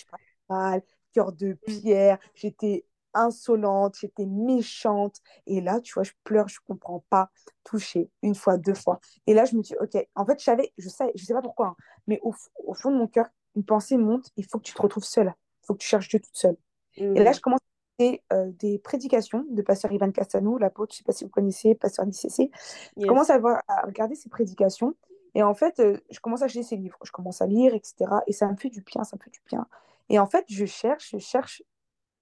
[0.50, 0.82] mal,
[1.14, 5.20] cœur de pierre, j'étais insolente, j'étais méchante.
[5.46, 7.30] Et là, tu vois, je pleure, je comprends pas.
[7.64, 9.00] Touchée, une fois, deux fois.
[9.26, 11.42] Et là, je me dis, OK, en fait, je savais, je sais, je sais pas
[11.42, 12.32] pourquoi, hein, mais au,
[12.74, 15.32] fond de mon cœur, une pensée monte, il faut que tu te retrouves seule.
[15.62, 16.56] Il faut que tu cherches Dieu toute seule.
[16.96, 20.98] Et là, je commence à écouter euh, des prédications de pasteur Ivan Castano, l'apôtre, je
[20.98, 22.50] sais pas si vous connaissez, pasteur d'ICC.
[22.96, 24.94] Je commence à, voir, à regarder ses prédications.
[25.34, 26.98] Et en fait, euh, je commence à acheter ses livres.
[27.04, 28.10] Je commence à lire, etc.
[28.26, 29.66] Et ça me fait du bien, ça me fait du bien.
[30.08, 31.62] Et en fait, je cherche, je cherche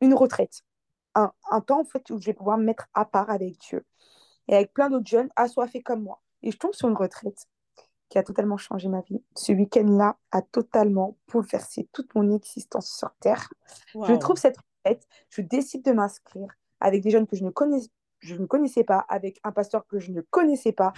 [0.01, 0.63] une retraite.
[1.15, 3.85] Un, un temps, en fait, où je vais pouvoir me mettre à part avec Dieu.
[4.49, 6.21] Et avec plein d'autres jeunes assoiffés comme moi.
[6.43, 7.47] Et je tombe sur une retraite
[8.09, 9.23] qui a totalement changé ma vie.
[9.37, 13.53] Ce week-end-là a totalement bouleversé toute mon existence sur Terre.
[13.95, 16.49] Je trouve cette retraite, je décide de m'inscrire
[16.81, 17.81] avec des jeunes que je ne connais,
[18.21, 20.93] je ne connaissais pas, avec un pasteur que je ne connaissais pas.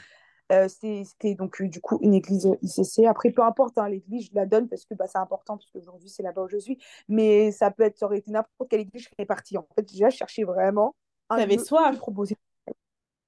[0.51, 3.07] Euh, C'était donc euh, du coup une église ICC.
[3.07, 6.09] Après, peu importe, hein, l'église, je la donne parce que bah, c'est important, parce qu'aujourd'hui,
[6.09, 6.79] c'est là-bas où je suis.
[7.09, 9.57] Mais ça peut être, ça aurait été n'importe quelle église, je serais partie.
[9.57, 10.95] En fait, déjà, je cherchais vraiment
[11.37, 11.97] qui soif.
[11.99, 12.37] proposait.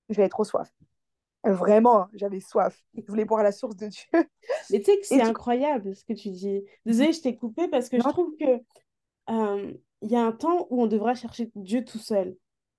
[0.09, 0.73] J'avais trop soif.
[1.45, 2.85] Vraiment, hein, j'avais soif.
[2.97, 4.05] Je voulais boire à la source de Dieu.
[4.71, 6.63] Mais tu sais que c'est incroyable ce que tu dis.
[6.87, 8.61] Désolée, je t'ai coupé parce que je trouve que
[9.31, 12.37] euh, il y a un temps où on devra chercher Dieu tout seul.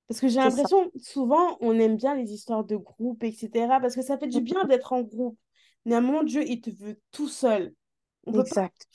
[0.07, 3.79] Parce que j'ai l'impression, souvent, on aime bien les histoires de groupe, etc.
[3.79, 5.39] Parce que ça fait du bien d'être en groupe.
[5.85, 7.73] Mais à un moment, Dieu, il te veut tout seul.
[8.25, 8.87] On pas Exact.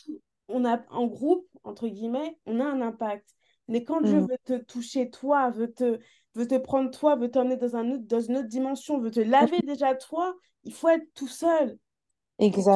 [0.49, 3.35] on a en groupe, entre guillemets, on a un impact.
[3.69, 4.27] Mais quand Dieu Mm.
[4.27, 6.01] veut te toucher, toi, veut te,
[6.35, 9.21] veut te prendre, toi, veut t'emmener dans un autre, dans une autre dimension, veut te
[9.21, 11.79] laver déjà, toi, il faut être tout seul.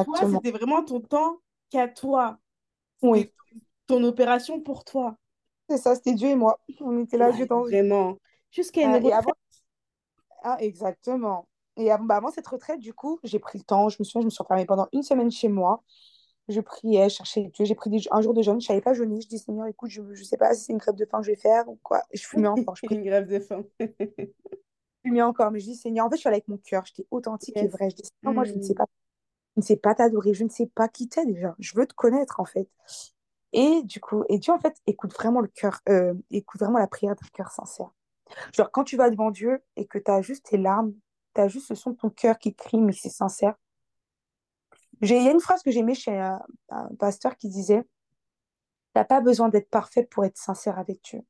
[0.05, 0.39] Toi, Exactement.
[0.41, 2.39] c'était vraiment ton temps qu'à toi.
[3.01, 3.31] Oui,
[3.87, 5.17] ton opération pour toi.
[5.69, 6.59] c'est ça, c'était Dieu et moi.
[6.81, 7.63] On était là, Dieu Ouais, dans...
[7.63, 8.17] vraiment.
[8.53, 9.13] Jusqu'à une Euh, et retraite.
[9.13, 9.31] avant,
[10.43, 11.47] ah, exactement.
[11.77, 13.89] Et avant, bah, avant cette retraite, du coup, j'ai pris le temps.
[13.89, 15.83] Je me souviens, je me suis enfermée pendant une semaine chez moi.
[16.49, 17.65] Je priais, je cherchais Dieu.
[17.65, 18.59] J'ai pris des- un jour de jeûne.
[18.61, 19.21] Je savais pas jeûner.
[19.21, 21.25] Je dis, Seigneur, écoute, je ne sais pas si c'est une grève de faim que
[21.25, 22.03] je vais faire ou quoi.
[22.13, 22.75] Je fumais encore.
[22.75, 23.63] Je Une grève de faim.
[23.79, 24.25] je
[25.05, 25.51] fumais encore.
[25.51, 26.85] Mais je dis, Seigneur, en fait, je suis allée avec mon cœur.
[26.85, 27.71] J'étais authentique et Yes.
[27.71, 27.89] vraie.
[27.89, 28.77] Je dis, Seigneur, moi, je ne sais Mm.
[28.77, 28.85] pas.
[29.55, 30.33] Je ne sais pas t'adorer.
[30.33, 31.55] Je ne sais pas qui t'es déjà.
[31.59, 32.67] Je veux te connaître, en fait.
[33.53, 36.87] Et du coup, et Dieu, en fait, écoute vraiment le cœur, euh, écoute vraiment la
[36.87, 37.91] prière d'un cœur sincère.
[38.53, 40.93] Genre, quand tu vas devant Dieu et que tu as juste tes larmes,
[41.35, 43.55] tu as juste le son de ton cœur qui crie, mais c'est sincère.
[45.01, 47.83] Il y a une phrase que j'aimais chez un, un, pasteur qui disait
[48.93, 51.21] T'as pas besoin d'être parfait pour être sincère avec Dieu.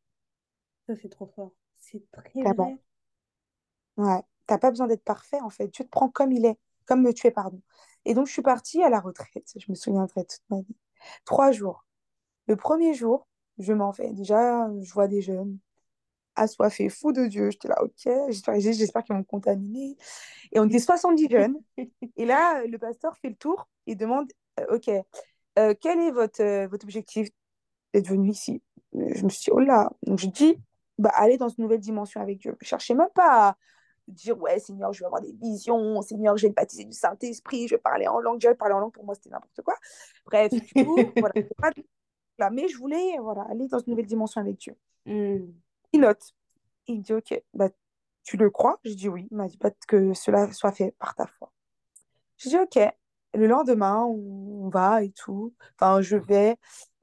[0.87, 1.51] Ça, c'est trop fort.
[1.79, 2.77] C'est très vrai.
[3.97, 4.21] Ouais.
[4.47, 5.67] T'as pas besoin d'être parfait, en fait.
[5.69, 7.61] Dieu te prend comme il est, comme tu es, pardon.
[8.03, 9.53] Et donc, je suis partie à la retraite.
[9.55, 10.75] Je me souviendrai toute ma vie.
[11.23, 11.85] Trois jours.
[12.47, 14.11] Le premier jour, je m'en vais.
[14.13, 15.57] Déjà, je vois des jeunes
[16.35, 17.49] assoiffés, fous de Dieu.
[17.51, 19.97] J'étais là, ok, j'espère qu'ils vont me contaminer.
[20.51, 21.57] Et on était 70 jeunes.
[22.17, 24.89] Et là, le pasteur fait le tour et demande, euh, ok,
[25.59, 27.29] euh, quel est votre, euh, votre objectif
[27.93, 28.61] d'être venu ici?
[28.93, 29.91] Je me suis dit, oh là.
[30.03, 30.57] Donc, je dis,
[30.97, 32.55] bah, aller dans une nouvelle dimension avec Dieu.
[32.61, 33.55] Je cherchais même pas à
[34.07, 37.75] dire, ouais, Seigneur, je vais avoir des visions, Seigneur, je vais baptiser du Saint-Esprit, je
[37.75, 38.39] vais parler en langue.
[38.39, 39.75] J'avais parler en langue, pour moi, c'était n'importe quoi.
[40.25, 41.71] Bref, du coup, voilà, pas
[42.39, 44.75] là, mais je voulais voilà, aller dans une nouvelle dimension avec Dieu.
[45.05, 45.51] Mm.
[45.93, 46.33] Il note.
[46.87, 47.69] Il dit, OK, bah,
[48.23, 48.79] tu le crois?
[48.83, 49.27] Je dis oui.
[49.31, 51.51] Il m'a dit pas que cela soit fait par ta foi.
[52.37, 52.79] Je dis, OK.
[53.35, 55.53] Le lendemain, on va et tout.
[55.75, 56.57] Enfin, je vais.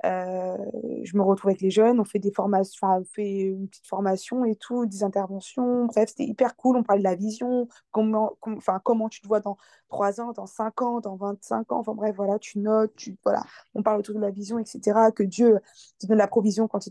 [0.07, 0.57] Euh,
[1.03, 4.45] je me retrouve avec les jeunes, on fait des formations, on fait une petite formation
[4.45, 5.87] et tout, des interventions.
[5.87, 6.77] Bref, c'était hyper cool.
[6.77, 8.37] On parle de la vision, comment,
[8.83, 9.57] comment tu te vois dans
[9.89, 11.81] 3 ans, dans 5 ans, dans 25 ans.
[11.81, 13.43] Enfin bref, voilà, tu notes, tu, voilà.
[13.75, 15.13] on parle autour de la vision, etc.
[15.15, 15.59] Que Dieu
[15.99, 16.87] te donne la provision quand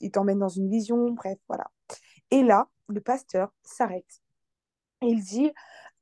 [0.00, 1.12] il t'emmène dans une vision.
[1.12, 1.70] Bref, voilà.
[2.30, 4.22] Et là, le pasteur s'arrête.
[5.02, 5.52] Il dit,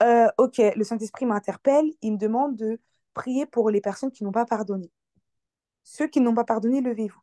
[0.02, 2.80] euh, OK, le Saint-Esprit m'interpelle, il me demande de
[3.14, 4.90] prier pour les personnes qui n'ont pas pardonné.
[5.88, 7.20] Ceux qui n'ont pas pardonné, levez-vous.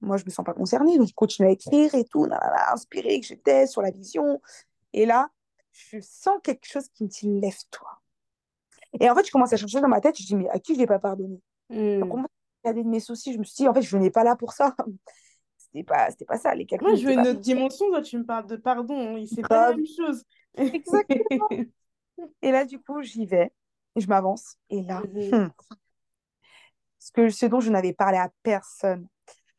[0.00, 2.24] Moi, je ne me sens pas concernée, donc je continue à écrire et tout,
[2.72, 4.40] inspirée que j'étais sur la vision.
[4.92, 5.28] Et là,
[5.72, 8.00] je sens quelque chose qui me dit lève-toi.
[9.00, 10.74] Et en fait, je commence à chercher dans ma tête, je dis mais à qui
[10.74, 11.42] je n'ai pas pardonné?
[11.68, 11.98] Mm.
[11.98, 12.26] Donc,
[12.64, 14.76] de mes soucis, je me suis dit en fait, je n'ai pas là pour ça.
[15.56, 16.54] C'était pas, c'était pas ça.
[16.54, 19.20] Les Moi, je veux une autre dimension, toi, tu me parles de pardon.
[19.26, 20.24] C'est pas la même chose.
[20.54, 21.48] Exactement.
[22.42, 23.52] et là, du coup, j'y vais,
[23.94, 24.56] et je m'avance.
[24.68, 25.46] Et là, mm-hmm.
[25.46, 25.50] hmm,
[27.10, 29.06] ce, que, ce dont je n'avais parlé à personne.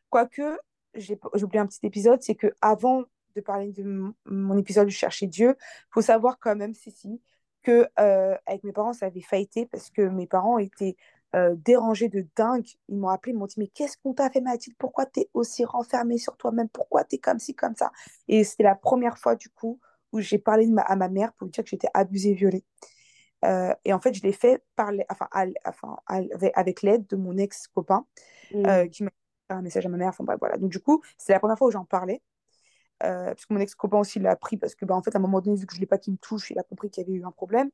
[0.10, 0.60] Quoique,
[0.94, 3.04] j'ai oublié un petit épisode, c'est que avant
[3.36, 5.56] de parler de mon épisode de Chercher Dieu,
[5.90, 7.20] faut savoir quand même, Cécile,
[7.64, 10.96] que euh, avec mes parents, ça avait faillité parce que mes parents étaient
[11.36, 12.68] euh, dérangés de dingue.
[12.90, 14.76] Ils m'ont appelé, ils m'ont dit Mais qu'est-ce qu'on t'a fait, Mathilde?
[14.78, 16.70] Pourquoi tu es aussi renfermée sur toi-même?
[16.70, 17.92] Pourquoi tu es comme ci, comme ça?
[18.28, 19.80] Et c'était la première fois, du coup,
[20.12, 22.66] où j'ai parlé à ma mère pour lui dire que j'étais abusée, violée.
[23.46, 25.28] Euh, et en fait, je l'ai fait par enfin,
[25.66, 25.98] enfin,
[26.54, 28.06] avec l'aide de mon ex-copain
[28.54, 28.90] euh, mm.
[28.90, 29.10] qui m'a
[29.50, 30.10] fait un message à ma mère.
[30.10, 30.58] Enfin, voilà.
[30.58, 32.22] Donc, du coup, c'est la première fois où j'en parlais.
[33.04, 35.22] Euh, parce que mon ex-copain aussi l'a appris parce que, bah, en fait, à un
[35.22, 37.04] moment donné, vu que je ne l'ai pas qui me touche, il a compris qu'il
[37.04, 37.72] y avait eu un problème.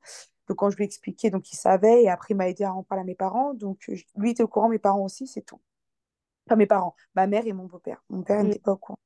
[0.48, 2.74] Donc, quand je lui ai expliqué, donc, il savait et après, il m'a aidé à
[2.74, 3.54] en parler à mes parents.
[3.54, 5.60] Donc, lui était au courant, mes parents aussi, c'est tout.
[6.48, 8.02] Pas mes parents, ma mère et mon beau-père.
[8.10, 8.48] Mon père mm.
[8.48, 9.00] n'était pas au courant.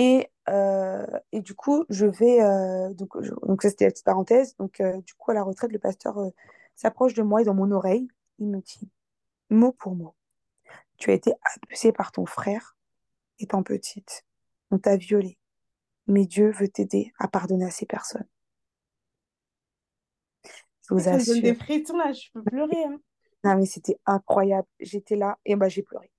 [0.00, 2.40] Et, euh, et du coup, je vais.
[2.40, 4.56] Euh, donc, donc, ça, c'était la petite parenthèse.
[4.56, 6.16] Donc, euh, du coup, à la retraite, le pasteur
[6.74, 8.08] s'approche de moi et dans mon oreille,
[8.38, 8.88] il me dit
[9.50, 10.14] mot pour mot
[10.96, 12.78] Tu as été abusée par ton frère
[13.40, 14.24] étant petite.
[14.70, 15.36] On t'a violée.
[16.06, 18.26] Mais Dieu veut t'aider à pardonner à ces personnes.
[20.88, 21.34] Je vous ça assure.
[21.34, 22.84] me donne des frissons là, je peux pleurer.
[22.84, 22.98] Hein.
[23.44, 24.66] Non, mais c'était incroyable.
[24.80, 26.10] J'étais là et bah, j'ai pleuré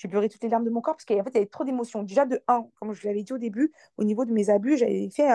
[0.00, 1.64] j'ai pleuré toutes les larmes de mon corps parce qu'en fait, il y avait trop
[1.64, 2.02] d'émotions.
[2.02, 5.10] Déjà, de un, comme je l'avais dit au début, au niveau de mes abus, j'avais
[5.10, 5.30] fait,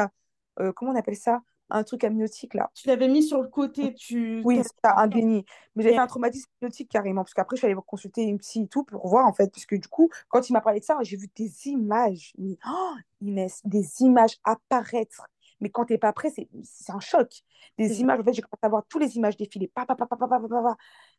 [0.59, 1.41] euh, comment on appelle ça?
[1.69, 2.71] Un truc amniotique là.
[2.73, 4.41] Tu l'avais mis sur le côté, tu...
[4.43, 5.45] Oui, c'est un déni.
[5.75, 8.63] Mais j'avais fait un traumatisme amniotique carrément, parce qu'après, je suis allée consulter une psy
[8.63, 10.85] et tout pour voir en fait, parce que du coup, quand il m'a parlé de
[10.85, 15.27] ça, j'ai vu des images, mais, oh, Inès, des images apparaître
[15.61, 17.43] mais quand tu n'es pas prêt, c'est un choc.
[17.77, 19.67] Des images, en fait, j'ai commencé à voir toutes les images défiler.
[19.67, 20.77] Pa, pa, pa, pa, pa, pa, pa,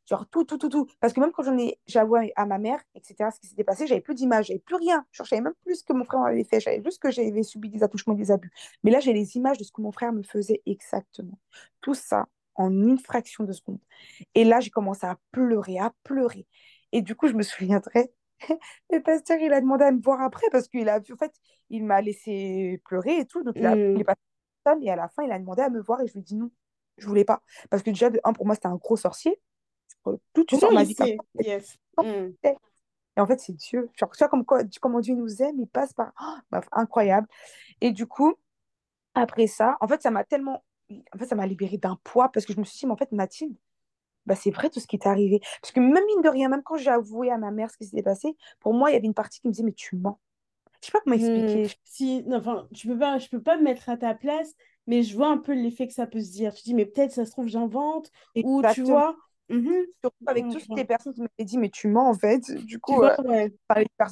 [0.08, 0.86] Genre tout, tout, tout, tout.
[1.00, 3.86] Parce que même quand j'en ai, j'avoué à ma mère, etc., ce qui s'était passé,
[3.86, 5.04] j'avais plus d'images, j'avais plus rien.
[5.12, 6.60] Genre, je savais même plus ce que mon frère m'avait fait.
[6.60, 8.52] Je savais juste que j'avais subi des attouchements et des abus.
[8.84, 11.38] Mais là, j'ai les images de ce que mon frère me faisait exactement.
[11.80, 13.80] Tout ça en une fraction de seconde.
[14.34, 16.46] Et là, j'ai commencé à pleurer, à pleurer.
[16.92, 18.12] Et du coup, je me souviendrai,
[18.90, 21.32] le pasteur, il a demandé à me voir après parce qu'il a vu, en fait,
[21.70, 23.42] il m'a laissé pleurer et tout.
[23.42, 24.20] Donc, il, a, il est passé
[24.82, 26.34] et à la fin, il a demandé à me voir et je lui ai dit
[26.34, 26.50] non,
[26.98, 27.42] je voulais pas.
[27.70, 29.40] Parce que déjà, de un, pour moi, c'était un gros sorcier.
[30.32, 31.08] Tout, tu sors ma vie comme
[31.40, 31.76] yes.
[31.98, 32.30] Mm.
[32.44, 33.90] Et en fait, c'est Dieu.
[33.94, 36.12] Genre, tu vois comme quoi, comment Dieu nous aime, il passe par.
[36.20, 37.26] Oh, incroyable.
[37.80, 38.34] Et du coup,
[39.14, 40.64] après ça, en fait, ça m'a tellement.
[41.12, 42.96] En fait, ça m'a libéré d'un poids parce que je me suis dit, mais en
[42.96, 43.56] fait, Mathilde,
[44.26, 45.40] bah, c'est vrai tout ce qui t'est arrivé.
[45.60, 47.86] Parce que même mine de rien, même quand j'ai avoué à ma mère ce qui
[47.86, 50.18] s'était passé, pour moi, il y avait une partie qui me disait, mais tu mens.
[50.82, 51.38] Je sais pas comment hmm.
[51.38, 51.76] expliquer.
[51.84, 54.54] si, enfin, tu peux pas, je peux pas me mettre à ta place,
[54.86, 56.54] mais je vois un peu l'effet que ça peut se dire.
[56.54, 58.10] Tu dis, mais peut-être ça se trouve, j'invente.
[58.36, 59.16] Ou tu vois,
[59.48, 59.86] Mhm.
[60.02, 62.50] Surtout avec toutes les personnes qui m'avaient dit, mais tu mens en fait.
[62.64, 63.52] Du coup, vois, euh, ouais.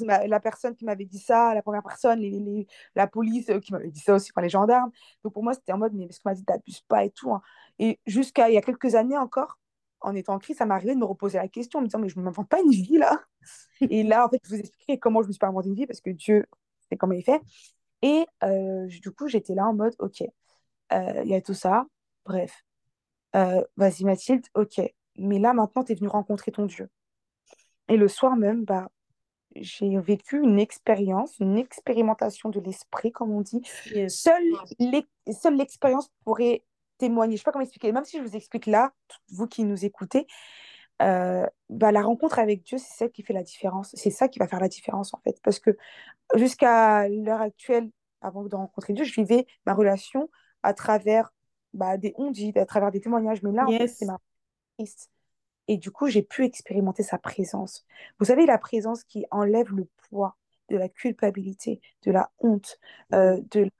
[0.03, 3.59] la, la personne qui m'avait dit ça, la première personne, les, les- la police euh,
[3.59, 4.91] qui m'avait dit ça aussi, enfin les gendarmes.
[5.25, 7.33] Donc pour moi, c'était en mode, mais parce qu'on m'a dit, t'abuses pas et tout.
[7.33, 7.43] hein.
[7.79, 9.59] Et jusqu'à il y a quelques années encore,
[10.05, 11.99] en étant en crise, ça m'est arrivé de me reposer la question, en me disant,
[11.99, 13.21] mais je ne m'invente pas une vie là.
[13.81, 15.87] Et là, en fait, je vous expliquerai comment je me suis pas inventé une vie,
[15.87, 16.47] parce que Dieu,
[16.89, 17.41] c'est comment il fait.
[18.03, 20.23] Et euh, du coup, j'étais là en mode, ok,
[20.93, 21.87] euh, il y a tout ça,
[22.27, 22.65] bref.
[23.35, 24.81] Euh, vas-y Mathilde, ok.
[25.17, 26.89] Mais là, maintenant, tu es venue rencontrer ton Dieu.
[27.89, 28.91] Et le soir même, bah,
[29.57, 33.63] j'ai vécu une expérience, une expérimentation de l'esprit, comme on dit.
[33.95, 34.23] Yes.
[34.23, 36.65] Seule l'expérience pourrait
[36.99, 37.37] témoigner.
[37.37, 37.93] Je sais pas comment expliquer.
[37.93, 38.93] Même si je vous explique là,
[39.31, 40.27] vous qui nous écoutez,
[41.03, 43.91] euh, bah, la rencontre avec Dieu, c'est celle qui fait la différence.
[43.95, 45.41] C'est ça qui va faire la différence, en fait.
[45.43, 45.77] Parce que
[46.35, 50.31] jusqu'à l'heure actuelle, avant de rencontrer Dieu, je vivais ma relation
[50.63, 51.33] à travers
[51.73, 53.43] bah, des on-dit, à travers des témoignages.
[53.43, 54.19] Mais là, en fait, c'est ma
[54.79, 55.11] Christ.
[55.69, 57.87] Et du coup, j'ai pu expérimenter sa présence.
[58.19, 60.37] Vous savez, la présence qui enlève le poids
[60.69, 62.79] de la culpabilité, de la honte,
[63.15, 63.71] euh, de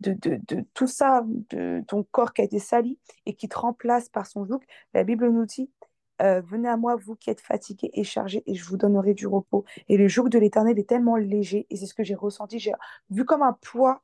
[0.00, 4.26] de tout ça, de ton corps qui a été sali et qui te remplace par
[4.26, 4.60] son joug.
[4.94, 5.70] La Bible nous dit,
[6.22, 9.26] euh, venez à moi, vous qui êtes fatigués et chargés, et je vous donnerai du
[9.26, 9.64] repos.
[9.88, 12.58] Et le joug de l'Éternel est tellement léger, et c'est ce que j'ai ressenti.
[12.58, 12.72] J'ai
[13.10, 14.02] vu comme un poids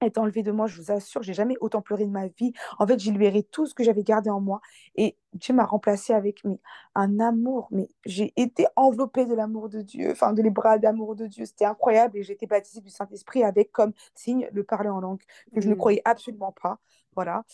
[0.00, 2.52] est enlevé de moi, je vous assure, j'ai jamais autant pleuré de ma vie.
[2.78, 4.60] En fait, j'ai libéré tout ce que j'avais gardé en moi
[4.96, 6.58] et Dieu m'a remplacé avec mais,
[6.94, 7.68] un amour.
[7.70, 11.44] Mais j'ai été enveloppée de l'amour de Dieu, enfin de les bras d'amour de Dieu.
[11.46, 15.22] C'était incroyable et j'ai été baptisée du Saint-Esprit avec comme signe le parler en langue
[15.54, 15.78] que je ne Mm.
[15.78, 16.78] croyais absolument pas.
[17.14, 17.44] Voilà.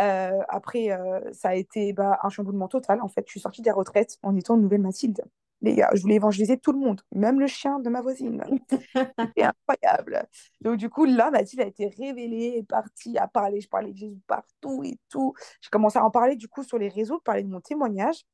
[0.00, 3.00] Euh, après, euh, ça a été bah, un chamboulement total.
[3.02, 5.22] En fait, je suis sortie des retraites en étant une nouvelle Mathilde.
[5.62, 8.42] Les gars, je voulais évangéliser tout le monde, même le chien de ma voisine.
[8.70, 10.26] C'était incroyable.
[10.60, 13.60] Donc, du coup, là, Mathilde a été révélée, est partie à parler.
[13.60, 15.34] Je parlais de Jésus partout et tout.
[15.60, 18.24] J'ai commencé à en parler, du coup, sur les réseaux, parler de mon témoignage.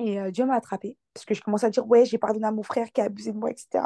[0.00, 2.52] Et euh, Dieu m'a attrapée parce que je commençais à dire Ouais, j'ai pardonné à
[2.52, 3.84] mon frère qui a abusé de moi, etc.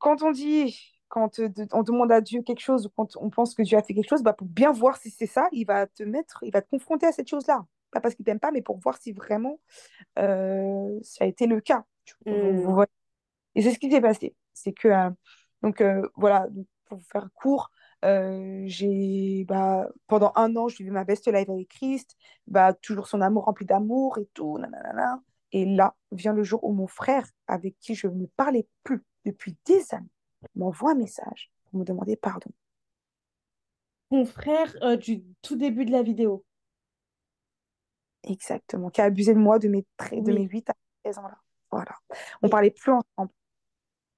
[0.00, 3.54] Quand on dit, quand euh, on demande à Dieu quelque chose ou quand on pense
[3.54, 5.86] que Dieu a fait quelque chose, bah, pour bien voir si c'est ça, il va
[5.86, 7.64] te mettre, il va te confronter à cette chose-là.
[7.92, 9.60] Pas parce qu'il t'aime pas, mais pour voir si vraiment
[10.18, 11.84] euh, ça a été le cas.
[12.26, 12.60] Mm.
[12.62, 12.88] voyez
[13.54, 14.34] et c'est ce qui s'est passé.
[14.54, 15.10] C'est que, euh,
[15.62, 17.70] donc euh, voilà, donc, pour vous faire court,
[18.02, 23.20] j'ai, bah, pendant un an, je vivais ma best life avec Christ, bah, toujours son
[23.20, 25.20] amour rempli d'amour et tout, nanana.
[25.52, 29.56] Et là vient le jour où mon frère, avec qui je ne parlais plus depuis
[29.66, 30.08] des années,
[30.56, 32.50] m'envoie un message pour me demander pardon.
[34.10, 36.44] Ton frère euh, du tout début de la vidéo.
[38.24, 40.38] Exactement, qui a abusé de moi de mes, tra- de Oui.
[40.40, 41.38] mes 8 à 13 ans là.
[41.70, 41.92] Voilà.
[42.42, 43.32] On parlait plus ensemble.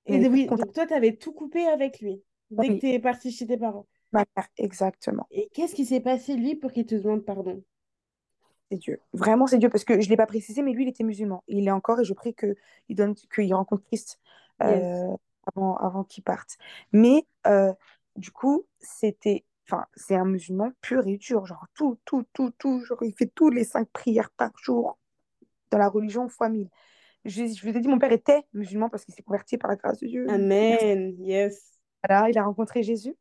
[0.06, 2.74] Et Et oui, donc toi, tu avais tout coupé avec lui dès Oui.
[2.76, 3.86] que tu es partie chez tes parents.
[4.12, 5.26] ma mère, exactement.
[5.30, 7.62] Et qu'est-ce qui s'est passé, lui, pour qu'il te demande pardon?
[8.70, 9.00] C'est Dieu.
[9.12, 9.68] Vraiment, c'est Dieu.
[9.68, 11.42] Parce que je ne l'ai pas précisé, mais lui, il était musulman.
[11.48, 14.20] Il est encore, et je prie qu'il rencontre Christ
[14.62, 15.16] euh,
[15.54, 16.56] avant, avant qu'il parte.
[16.92, 17.72] Mais euh,
[18.16, 19.44] du coup, c'était.
[19.66, 21.46] Enfin, c'est un musulman pur et dur.
[21.46, 22.84] Genre, tout, tout, tout, tout.
[22.84, 24.98] Genre, il fait tous les cinq prières par jour
[25.70, 26.68] dans la religion fois mille.
[27.24, 29.76] Je, je vous ai dit, mon père était musulman parce qu'il s'est converti par la
[29.76, 30.26] grâce de Dieu.
[30.28, 31.16] Amen.
[31.18, 31.72] Yes.
[32.06, 33.16] Voilà, il a rencontré Jésus.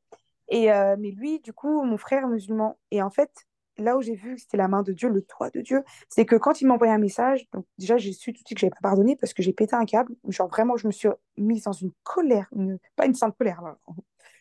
[0.50, 2.78] Et, euh, mais lui, du coup, mon frère musulman.
[2.92, 3.32] Et en fait,
[3.78, 6.26] là où j'ai vu que c'était la main de Dieu, le toit de Dieu, c'est
[6.26, 8.60] que quand il m'a envoyé un message, donc déjà, j'ai su tout de suite que
[8.60, 10.14] je n'avais pas pardonné parce que j'ai pété un câble.
[10.28, 13.78] Genre, vraiment, je me suis mise dans une colère, une- pas une sainte colère, là.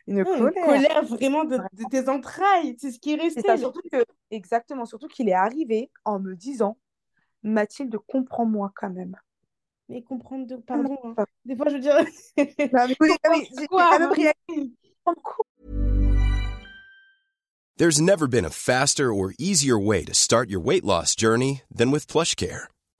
[0.06, 0.64] Une Ouais, une colère.
[0.66, 2.76] colère vraiment de, de tes entrailles.
[2.78, 3.40] C'est ce qui est resté.
[3.42, 3.72] ça, genre.
[3.72, 6.76] surtout que, exactement, surtout qu'il est arrivé en me disant,
[7.42, 9.16] Mathilde, comprends-moi quand même.
[9.88, 10.56] Mais comprendre de...
[10.56, 10.96] Pardon.
[11.04, 11.12] hein.
[11.16, 11.30] Pardon.
[11.44, 11.98] Des fois, je veux dire...
[12.72, 14.12] Non, non.
[17.76, 21.90] There's never been a faster or easier way to start your weight loss journey than
[21.90, 22.66] with PlushCare.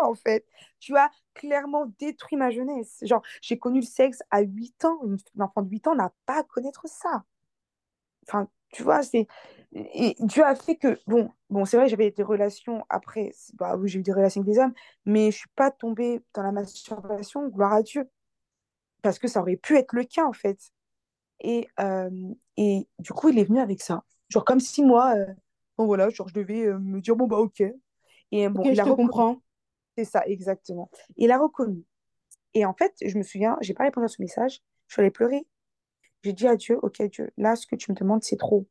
[0.00, 0.46] quoi, en fait?
[0.78, 2.98] Tu as clairement détruit ma jeunesse.
[3.02, 5.00] Genre, j'ai connu le sexe à 8 ans.
[5.04, 7.24] Une enfant de 8 ans n'a pas à connaître ça.
[8.26, 9.26] Enfin, tu vois, c'est...
[9.72, 10.98] Et Dieu a fait que...
[11.06, 13.32] Bon, bon c'est vrai, j'avais des relations après.
[13.54, 14.74] Bah oui, j'ai eu des relations avec des hommes,
[15.04, 18.08] mais je suis pas tombée dans la masturbation, gloire à Dieu.
[19.02, 20.58] Parce que ça aurait pu être le cas, en fait.
[21.40, 24.04] Et, euh, et du coup, il est venu avec ça.
[24.28, 25.26] Genre comme si moi, euh,
[25.76, 27.62] bon voilà, genre je devais euh, me dire, bon bah ok.
[28.32, 29.40] Et bon, il je a te comprends.
[29.96, 30.90] C'est ça, exactement.
[31.16, 31.84] Il a reconnu.
[32.54, 35.10] Et en fait, je me souviens, j'ai pas répondu à ce message, je suis allée
[35.10, 35.46] pleurer.
[36.22, 38.66] J'ai dit à Dieu, ok Dieu, là, ce que tu me demandes, c'est trop.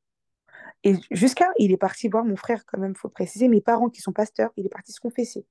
[0.83, 4.01] Et jusqu'à, il est parti voir mon frère, quand même, faut préciser, mes parents qui
[4.01, 5.45] sont pasteurs, il est parti se confesser.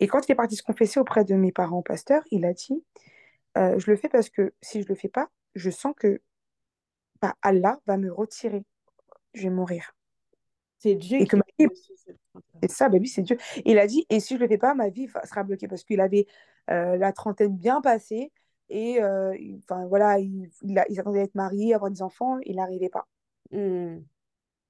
[0.00, 2.84] Et quand il est parti se confesser auprès de mes parents pasteurs, il a dit,
[3.56, 6.20] euh, je le fais parce que si je le fais pas, je sens que
[7.20, 8.64] bah, Allah va me retirer,
[9.34, 9.97] je vais mourir.
[10.78, 11.66] C'est Dieu Et que ma vie,
[12.62, 13.36] c'est ça, bah oui, c'est Dieu.
[13.56, 15.84] Et il a dit, et si je le fais pas, ma vie sera bloquée parce
[15.84, 16.26] qu'il avait
[16.70, 18.32] euh, la trentaine bien passée
[18.68, 22.56] et euh, il- voilà, il, il, a- il attendait d'être marié, avoir des enfants, il
[22.56, 23.06] n'arrivait pas.
[23.52, 23.98] Hmm.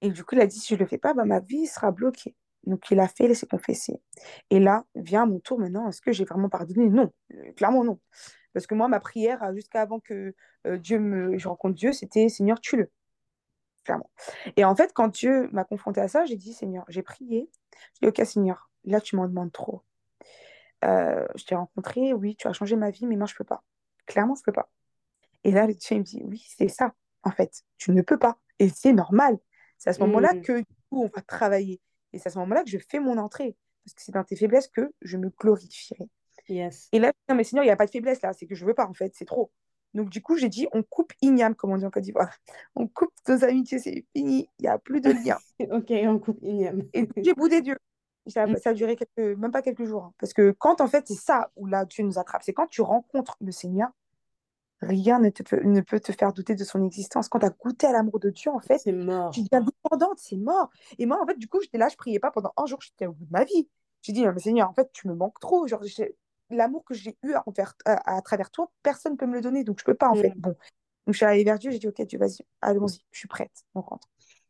[0.03, 1.91] Et du coup, il a dit, si je le fais pas, bah, ma vie sera
[1.93, 2.37] bloquée.
[2.65, 4.01] Donc il a fait, il s'est confessé.
[4.51, 6.89] Et là, vient mon tour maintenant, est-ce que j'ai vraiment pardonné?
[6.91, 7.99] Non, Euh, clairement non.
[8.53, 10.35] Parce que moi, ma prière, jusqu'à avant que
[10.67, 12.91] euh, Dieu me, je rencontre Dieu, c'était Seigneur, tue-le,
[13.85, 14.11] clairement.
[14.57, 17.51] Et en fait, quand Dieu m'a confronté à ça, j'ai dit, Seigneur, j'ai prié.
[17.95, 19.83] J'ai dit, ok, Seigneur, là, tu m'en demandes trop.
[20.85, 23.65] Euh, je t'ai rencontré, oui, tu as changé ma vie, mais moi, je peux pas.
[24.07, 24.71] Clairement, je peux pas.
[25.45, 28.19] Et là, le Dieu il me dit, oui, c'est ça, en fait, tu ne peux
[28.19, 28.39] pas.
[28.59, 29.39] Et c'est normal.
[29.79, 30.43] C'est à ce moment-là Hmm.
[30.43, 31.81] que, on va travailler.
[32.13, 33.57] Et c'est à ce moment-là que je fais mon entrée.
[33.85, 36.09] Parce que c'est dans tes faiblesses que je me glorifierai.
[36.49, 36.89] Yes.
[36.93, 38.65] Et là, non, mais Seigneur, il n'y a pas de faiblesse là, c'est que je
[38.65, 39.53] veux pas, en fait, c'est trop.
[39.95, 42.31] Donc, du coup, j'ai dit, on coupe igname, comme on dit en Côte d'Ivoire.
[42.77, 45.39] On coupe nos amitiés, c'est fini, il n'y a plus de lien.
[45.73, 46.83] Ok, on coupe Ignam.
[46.93, 47.77] Et j'ai boudé Dieu.
[48.27, 50.05] Ça, ça a duré quelques, même pas quelques jours.
[50.05, 50.13] hein.
[50.21, 52.43] Parce que quand, en fait, c'est ça où là, Dieu nous attrape.
[52.45, 53.89] C'est quand tu rencontres le Seigneur,
[54.81, 57.29] rien ne, te, ne peut te faire douter de son existence.
[57.29, 59.31] Quand tu as goûté à l'amour de Dieu, en fait, C'est mort.
[59.31, 60.71] tu deviens dépendante, c'est mort.
[60.99, 63.07] Et moi, en fait, du coup, j'étais là, je priais pas pendant un jour, j'étais
[63.07, 63.69] au bout de ma vie.
[64.03, 65.67] J'ai dit, mais Seigneur, en fait, tu me manques trop.
[65.67, 65.83] Genre,
[66.51, 69.41] l'amour que j'ai eu à, envers- à, à travers toi, personne ne peut me le
[69.41, 70.31] donner, donc je peux pas, en fait.
[70.31, 70.41] Mm.
[70.41, 70.51] Bon.
[70.51, 73.65] Donc, je suis allée vers Dieu, j'ai dit, ok, Dieu, vas-y, allons-y, je suis prête,
[73.75, 74.09] on rentre.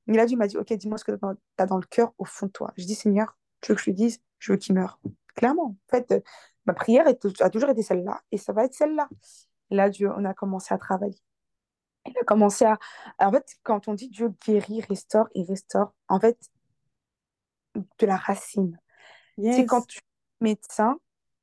[0.09, 1.25] Et là, Dieu m'a dit, ok, dis-moi ce que tu
[1.59, 2.73] as dans le cœur, au fond de toi.
[2.77, 4.99] Je dis, Seigneur, tu veux que je lui dise, je veux qu'il meure.
[5.35, 6.21] Clairement, en fait, euh,
[6.67, 9.09] ma prière est- a toujours été celle-là, et ça va être celle-là.
[9.71, 11.19] Là, Dieu, on a commencé à travailler.
[12.07, 12.79] Il a commencé à...
[13.19, 16.39] En fait, quand on dit Dieu guérit, restaure, il restaure, en fait,
[17.75, 18.79] de la racine.
[19.37, 20.99] C'est quand tu es médecin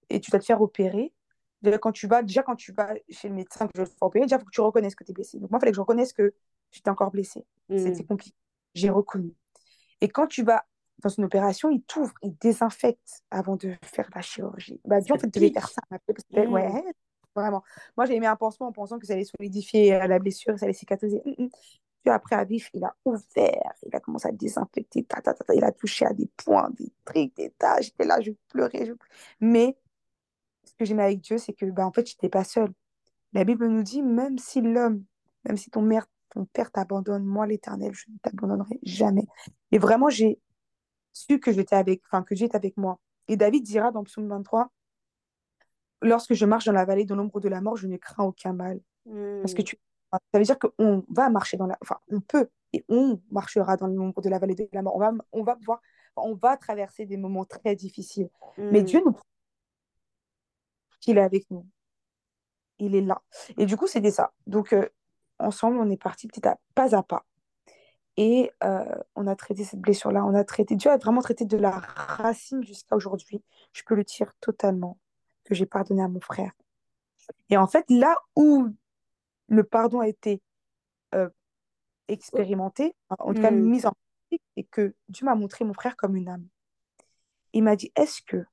[0.10, 1.14] et tu dois te faire opérer.
[1.62, 3.92] Déjà, quand tu vas, déjà, quand tu vas chez le médecin que je vais te
[3.94, 5.40] faire opérer, déjà, il faut que tu reconnaisses que tu es blessé.
[5.40, 6.34] Donc, moi, il fallait que je reconnaisse que
[6.72, 7.46] j'étais encore blessée.
[7.70, 8.08] C'était Hmm.
[8.08, 8.36] compliqué.
[8.76, 9.34] J'ai reconnu.
[10.02, 10.66] Et quand tu vas
[11.00, 14.80] dans une opération, il t'ouvre, il désinfecte avant de faire la chirurgie.
[14.86, 15.56] Bah, Dieu, en fait, devait pique.
[15.60, 15.82] faire ça.
[15.90, 16.54] parce que- Hmm.
[16.54, 16.84] Ouais,
[17.36, 17.64] vraiment.
[17.98, 20.66] Moi, j'avais mis un pansement en pensant que ça allait solidifier euh, la blessure, ça
[20.66, 21.22] allait cicatriser.
[21.26, 21.50] Mm, mm.
[22.04, 25.54] Puis après, à vif, il a ouvert, il a commencé à désinfecter, ta, ta, ta,
[25.56, 27.82] il a touché à des points, des trucs, des tas.
[27.82, 28.86] J'étais là, je pleurais.
[28.86, 28.94] je-
[29.42, 29.76] Mais
[30.76, 32.72] ce que j'aimais avec Dieu, c'est que, bah, en fait, je n'étais pas seule.
[33.32, 35.04] La Bible nous dit, même si l'homme,
[35.46, 39.26] même si ton, mère, ton père t'abandonne, moi, l'Éternel, je ne t'abandonnerai jamais.
[39.72, 40.40] Et vraiment, j'ai
[41.14, 43.00] su que j'étais avec, enfin, que Dieu est avec moi.
[43.30, 44.70] Et David dira dans Psaume 23,
[46.02, 48.52] lorsque je marche dans la vallée de l'ombre de la mort, je ne crains aucun
[48.54, 48.82] mal.
[49.06, 49.66] Parce que Hmm.
[49.66, 49.78] tu,
[50.12, 53.88] ça veut dire qu'on va marcher dans la, enfin, on peut et on marchera dans
[53.88, 54.96] l'ombre de la vallée de la mort.
[54.96, 55.82] On va, on va pouvoir,
[56.18, 58.30] on va traverser des moments très difficiles.
[58.58, 58.86] Mais Hmm.
[58.86, 59.24] Dieu nous prouve
[61.06, 61.66] qu'il est avec nous.
[62.80, 63.22] Il est là.
[63.58, 64.34] Et du coup, c'était ça.
[64.48, 64.90] Donc, euh,
[65.40, 67.26] ensemble, on est parti petit à pas à pas.
[68.18, 70.26] Et euh, on a traité cette blessure-là.
[70.26, 73.44] On a traité, Dieu a vraiment traité de la racine jusqu'à aujourd'hui.
[73.72, 74.98] Je peux le dire totalement
[75.44, 76.52] que j'ai pardonné à mon frère.
[77.50, 78.68] Et en fait, là où
[79.48, 80.42] le pardon a été
[81.14, 81.30] euh,
[82.08, 83.70] expérimenté, en tout cas Hmm.
[83.70, 86.48] mis en pratique, c'est que Dieu m'a montré mon frère comme une âme.
[87.54, 88.46] Il m'a dit, est-ce que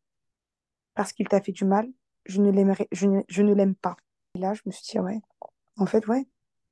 [0.94, 1.88] parce qu'il t'a fait du mal,
[2.26, 3.96] je ne l'aimerais, je ne, je ne l'aime pas?
[4.34, 5.20] Et là, je me suis dit, ouais,
[5.76, 6.26] en fait, ouais,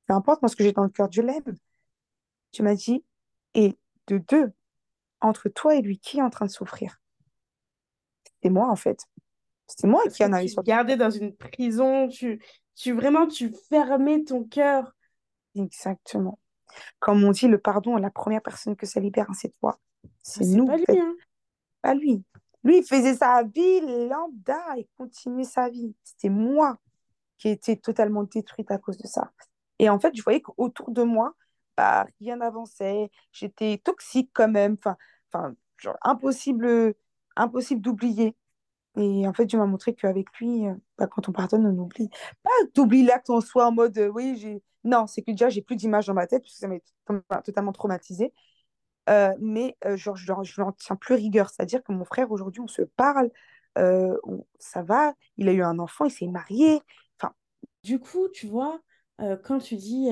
[0.07, 1.57] peu importe moi ce que j'ai dans le cœur, Dieu l'aime.
[2.51, 3.03] Tu m'as dit,
[3.55, 3.77] et
[4.07, 4.53] de deux,
[5.21, 6.99] entre toi et lui, qui est en train de souffrir?
[8.41, 8.99] C'est moi, en fait.
[9.67, 12.41] C'est moi Parce qui en avais te gardais dans une prison, tu,
[12.75, 14.93] tu vraiment, tu fermais ton cœur.
[15.55, 16.39] Exactement.
[16.99, 19.79] Comme on dit, le pardon, la première personne que ça libère, hein, c'est toi.
[20.03, 21.15] Ah, C'est nous, pas lui, hein.
[21.81, 22.23] Pas lui.
[22.63, 25.95] Lui, il faisait sa vie lambda et continuait sa vie.
[26.03, 26.77] C'était moi
[27.37, 29.31] qui étais totalement détruite à cause de ça.
[29.79, 31.33] Et en fait, je voyais qu'autour de moi,
[31.75, 33.09] bah, rien n'avançait.
[33.31, 34.77] J'étais toxique quand même.
[34.79, 34.97] Enfin,
[35.31, 36.95] enfin, genre, impossible
[37.35, 38.35] impossible d'oublier.
[38.97, 42.09] Et en fait, Dieu m'a montré qu'avec lui, euh, bah, quand on pardonne, on oublie.
[42.43, 44.61] Pas d'oublier l'acte en soi en mode, euh, oui, j'ai...
[44.83, 47.71] Non, c'est que déjà, j'ai plus d'image dans ma tête, parce que ça m'a totalement
[47.71, 48.33] traumatisée.
[49.09, 51.49] Euh, mais genre, je n'en tiens plus rigueur.
[51.49, 53.29] C'est-à-dire que mon frère, aujourd'hui, on se parle,
[53.75, 56.81] ça va, il a eu un enfant, il s'est marié.
[57.19, 57.33] Enfin...
[57.83, 58.79] Du coup, tu vois,
[59.43, 60.09] quand tu dis,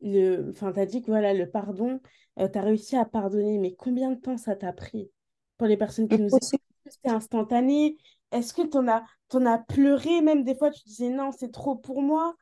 [0.00, 0.50] le...
[0.50, 2.00] enfin, tu as dit que voilà, le pardon,
[2.38, 5.10] tu as réussi à pardonner, mais combien de temps ça t'a pris
[5.58, 6.60] pour les personnes qui nous écoutent?
[6.86, 7.96] C'était instantané?
[8.32, 9.04] Est-ce que tu en as,
[9.34, 12.34] en as pleuré Même des fois, tu disais non, c'est trop pour moi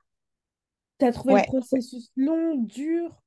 [0.98, 3.20] Tu as trouvé le processus long, dur?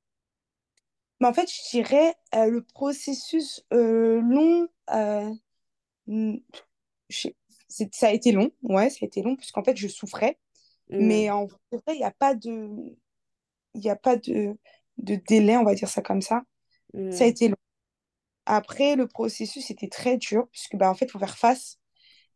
[1.24, 4.68] Mais en fait, je dirais le processus long,
[7.70, 10.38] ça a été long, ouais, ça a été long, puisqu'en fait, je souffrais.
[10.90, 11.32] Mais mmh.
[11.32, 12.68] en vrai, il n'y a pas de,
[13.72, 14.58] il a pas de,
[14.98, 16.42] de délai, on va dire ça comme ça.
[16.92, 17.30] Ça a mmh.
[17.30, 17.56] été long.
[18.44, 21.78] Après, le processus était très dur, puisque bah, en fait, il faut faire face.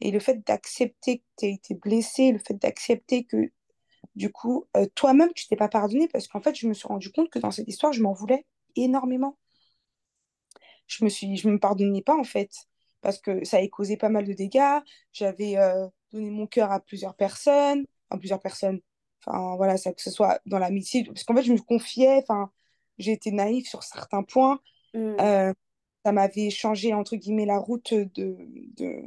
[0.00, 3.52] Et le fait d'accepter que tu as été blessé, le fait d'accepter que,
[4.14, 7.12] du coup, euh, toi-même, tu t'es pas pardonné, parce qu'en fait, je me suis rendu
[7.12, 9.38] compte que dans cette histoire, je m'en voulais énormément.
[10.86, 12.50] Je me suis, je me pardonnais pas, en fait,
[13.00, 14.80] parce que ça a causé pas mal de dégâts.
[15.12, 18.80] J'avais euh, donné mon cœur à plusieurs personnes, à plusieurs personnes,
[19.24, 22.50] enfin, voilà, ça, que ce soit dans l'amitié, parce qu'en fait, je me confiais, enfin,
[22.98, 24.60] j'ai été naïve sur certains points.
[24.94, 25.16] Mmh.
[25.20, 25.52] Euh,
[26.04, 29.02] ça m'avait changé, entre guillemets, la route de, de,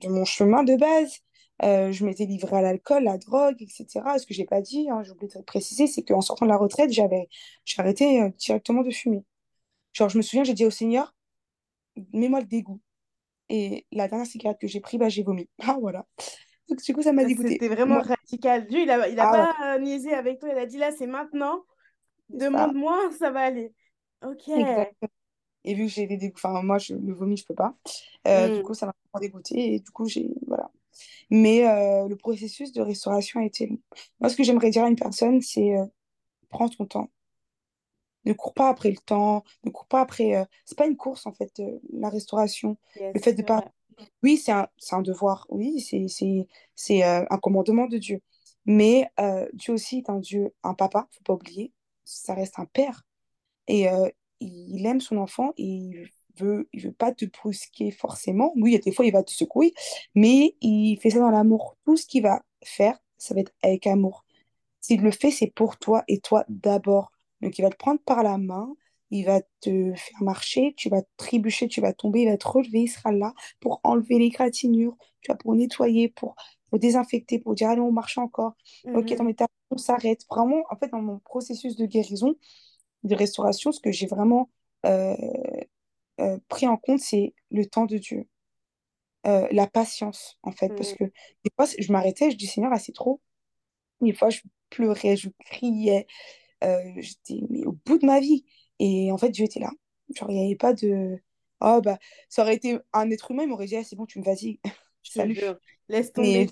[0.00, 1.18] de, mon chemin de base.
[1.64, 3.86] Euh, je m'étais livrée à l'alcool, à la drogue, etc.
[4.18, 6.56] Ce que j'ai pas dit, hein, j'ai oublié de préciser, c'est qu'en sortant de la
[6.56, 7.28] retraite, j'avais
[7.64, 9.24] j'ai arrêté euh, directement de fumer.
[9.92, 11.14] Genre, je me souviens, j'ai dit au Seigneur,
[12.12, 12.80] mets-moi le dégoût.
[13.48, 15.48] Et la dernière cigarette que j'ai prise, bah, j'ai vomi.
[15.62, 16.06] Ah, voilà.
[16.68, 17.52] Donc, du coup, ça m'a dégoûté.
[17.52, 18.66] C'était vraiment radical.
[18.66, 20.50] Dieu, il a, il a ah pas niaisé avec toi.
[20.52, 21.62] Il a dit là, c'est maintenant.
[22.28, 23.30] Demande-moi, ça.
[23.30, 23.72] va aller.
[24.22, 24.48] Ok.
[24.48, 25.10] Exactement.
[25.64, 27.74] Et vu que j'ai des enfin moi je, le vomi je peux pas
[28.26, 28.62] euh, du mm.
[28.62, 30.30] coup ça m'a dégoûté et du coup j'ai
[31.30, 33.78] mais euh, le processus de restauration a été long.
[34.20, 35.84] Moi ce que j'aimerais dire à une personne c'est euh,
[36.48, 37.10] prends ton temps.
[38.24, 39.44] Ne cours pas après le temps.
[39.64, 42.76] Ne cours pas après c'est pas une course en fait la restauration.
[43.00, 43.64] Le fait de pas
[44.22, 45.46] oui c'est un, un devoir.
[45.48, 48.20] Oui c'est c'est c'est un commandement de Dieu.
[48.66, 49.08] Mais
[49.54, 51.72] Dieu aussi est un Dieu un papa faut pas oublier.
[52.04, 53.06] Ça reste un père.
[53.66, 53.86] Et
[54.40, 58.52] il aime son enfant et il veut, il veut pas te brusquer forcément.
[58.56, 59.74] Oui, il y a des fois, il va te secouer,
[60.14, 61.76] mais il fait ça dans l'amour.
[61.84, 64.24] Tout ce qu'il va faire, ça va être avec amour.
[64.80, 67.12] S'il le fait, c'est pour toi et toi d'abord.
[67.40, 68.74] Donc, il va te prendre par la main,
[69.10, 72.82] il va te faire marcher, tu vas trébucher, tu vas tomber, il va te relever,
[72.82, 76.34] il sera là pour enlever les gratinures, tu vas pour nettoyer, pour,
[76.70, 78.54] pour désinfecter, pour dire allez, on marche encore.
[78.94, 79.36] Ok, dans mes
[79.70, 80.24] on s'arrête.
[80.30, 82.34] Vraiment, en fait, dans mon processus de guérison,
[83.04, 84.50] de restauration, ce que j'ai vraiment
[84.86, 85.14] euh,
[86.20, 88.26] euh, pris en compte, c'est le temps de Dieu,
[89.26, 90.68] euh, la patience, en fait.
[90.68, 90.96] Parce mm.
[90.96, 93.20] que des fois, je m'arrêtais, je dis Seigneur, là, c'est trop.
[94.00, 94.40] Des fois, je
[94.70, 96.06] pleurais, je criais,
[96.62, 98.44] j'étais au bout de ma vie.
[98.78, 99.70] Et en fait, Dieu était là.
[100.14, 101.18] Genre, il n'y avait pas de.
[101.60, 101.98] Oh, bah,
[102.28, 104.60] ça aurait été un être humain, il m'aurait dit, ah, c'est bon, tu me vas-y.
[105.02, 105.40] Salut.
[105.88, 106.48] Laisse tomber.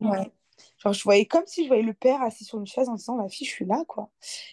[0.00, 0.32] ouais.
[0.78, 3.16] Genre, je voyais comme si je voyais le père assis sur une chaise en disant,
[3.16, 4.10] ma fille, je suis là, quoi.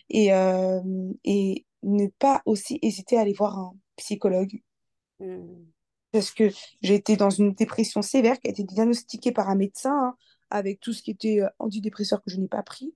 [0.10, 0.82] Et, euh,
[1.24, 4.62] et ne pas aussi hésiter à aller voir un psychologue.
[5.20, 5.46] Mmh.
[6.12, 6.50] Parce que
[6.82, 10.16] j'ai été dans une dépression sévère qui a été diagnostiquée par un médecin hein,
[10.50, 12.94] avec tout ce qui était euh, antidépresseur que je n'ai pas pris.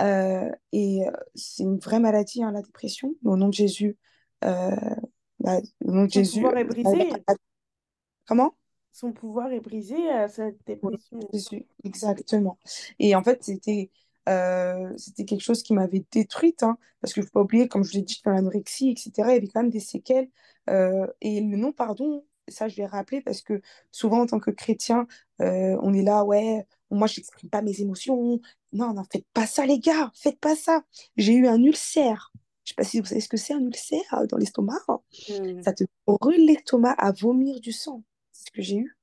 [0.00, 1.02] Euh, et
[1.34, 3.14] c'est une vraie maladie, hein, la dépression.
[3.24, 3.96] au nom de Jésus,
[4.40, 6.44] bah, au nom de Jésus.
[6.44, 7.10] Est brisé.
[8.26, 8.54] Comment?
[8.92, 11.18] Son pouvoir est brisé à cette dépression.
[11.82, 12.58] exactement.
[12.98, 13.90] Et en fait, c'était
[14.28, 17.84] euh, c'était quelque chose qui m'avait détruite, hein, parce qu'il ne faut pas oublier, comme
[17.84, 20.28] je l'ai dit, dans l'anorexie, etc., il y avait quand même des séquelles.
[20.70, 23.60] Euh, et le non-pardon, ça, je vais rappeler, parce que
[23.90, 25.06] souvent, en tant que chrétien,
[25.40, 28.40] euh, on est là, ouais, moi, je n'exprime pas mes émotions.
[28.72, 30.82] Non, non, faites pas ça, les gars, faites pas ça.
[31.16, 32.32] J'ai eu un ulcère.
[32.64, 34.78] Je ne sais pas si vous savez ce que c'est un ulcère dans l'estomac.
[35.28, 35.62] Mmh.
[35.62, 38.96] Ça te brûle l'estomac à vomir du sang ce que j'ai eu.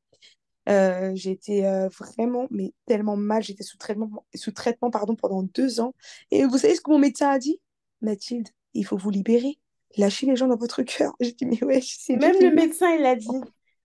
[0.69, 3.43] Euh, j'ai été euh, vraiment, mais tellement mal.
[3.43, 5.93] J'étais sous traitement, sous traitement pardon, pendant deux ans.
[6.31, 7.59] Et vous savez ce que mon médecin a dit?
[8.01, 9.59] Mathilde, il faut vous libérer.
[9.97, 11.15] Lâchez les gens dans votre cœur.
[11.19, 13.27] J'ai dit, mais ouais, c'est Même le médecin, il l'a dit.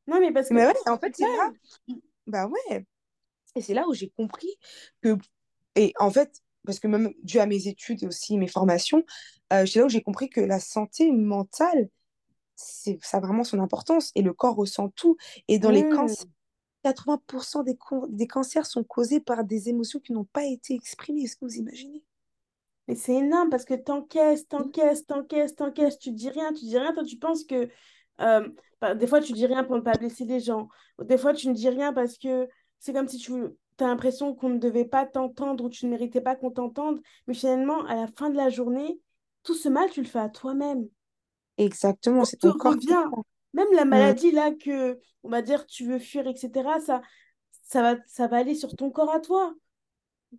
[0.06, 0.54] Non, mais parce que.
[0.54, 1.52] Mais ouais, en fait, c'est là.
[2.26, 2.84] Bah ouais.
[3.56, 4.54] Et c'est là où j'ai compris
[5.00, 5.16] que.
[5.76, 9.04] Et en fait, parce que même dû à mes études aussi mes formations,
[9.52, 11.88] euh, c'est là où j'ai compris que la santé mentale,
[12.56, 15.16] ça a vraiment son importance et le corps ressent tout.
[15.48, 15.94] Et dans les mmh.
[15.94, 16.26] cancers,
[16.84, 17.78] 80% des,
[18.10, 21.22] des cancers sont causés par des émotions qui n'ont pas été exprimées.
[21.22, 22.04] Est-ce que vous imaginez?
[22.88, 26.92] Mais c'est énorme parce que t'encaisses, t'encaisses, t'encaisses, t'encaisses, tu dis rien, tu dis rien.
[26.92, 27.68] Toi, tu penses que
[28.20, 28.48] Euh,
[28.80, 30.68] bah, des fois, tu dis rien pour ne pas blesser les gens.
[31.02, 33.34] Des fois, tu ne dis rien parce que c'est comme si tu
[33.80, 37.00] as l'impression qu'on ne devait pas t'entendre ou tu ne méritais pas qu'on t'entende.
[37.26, 39.00] Mais finalement, à la fin de la journée,
[39.42, 40.88] tout ce mal, tu le fais à toi-même.
[41.56, 43.04] Exactement, c'est ton corps revient.
[43.54, 43.90] Même la Mm.
[43.90, 47.02] maladie là que, on va dire, tu veux fuir, etc., ça,
[47.62, 49.54] ça va, ça va aller sur ton corps à toi.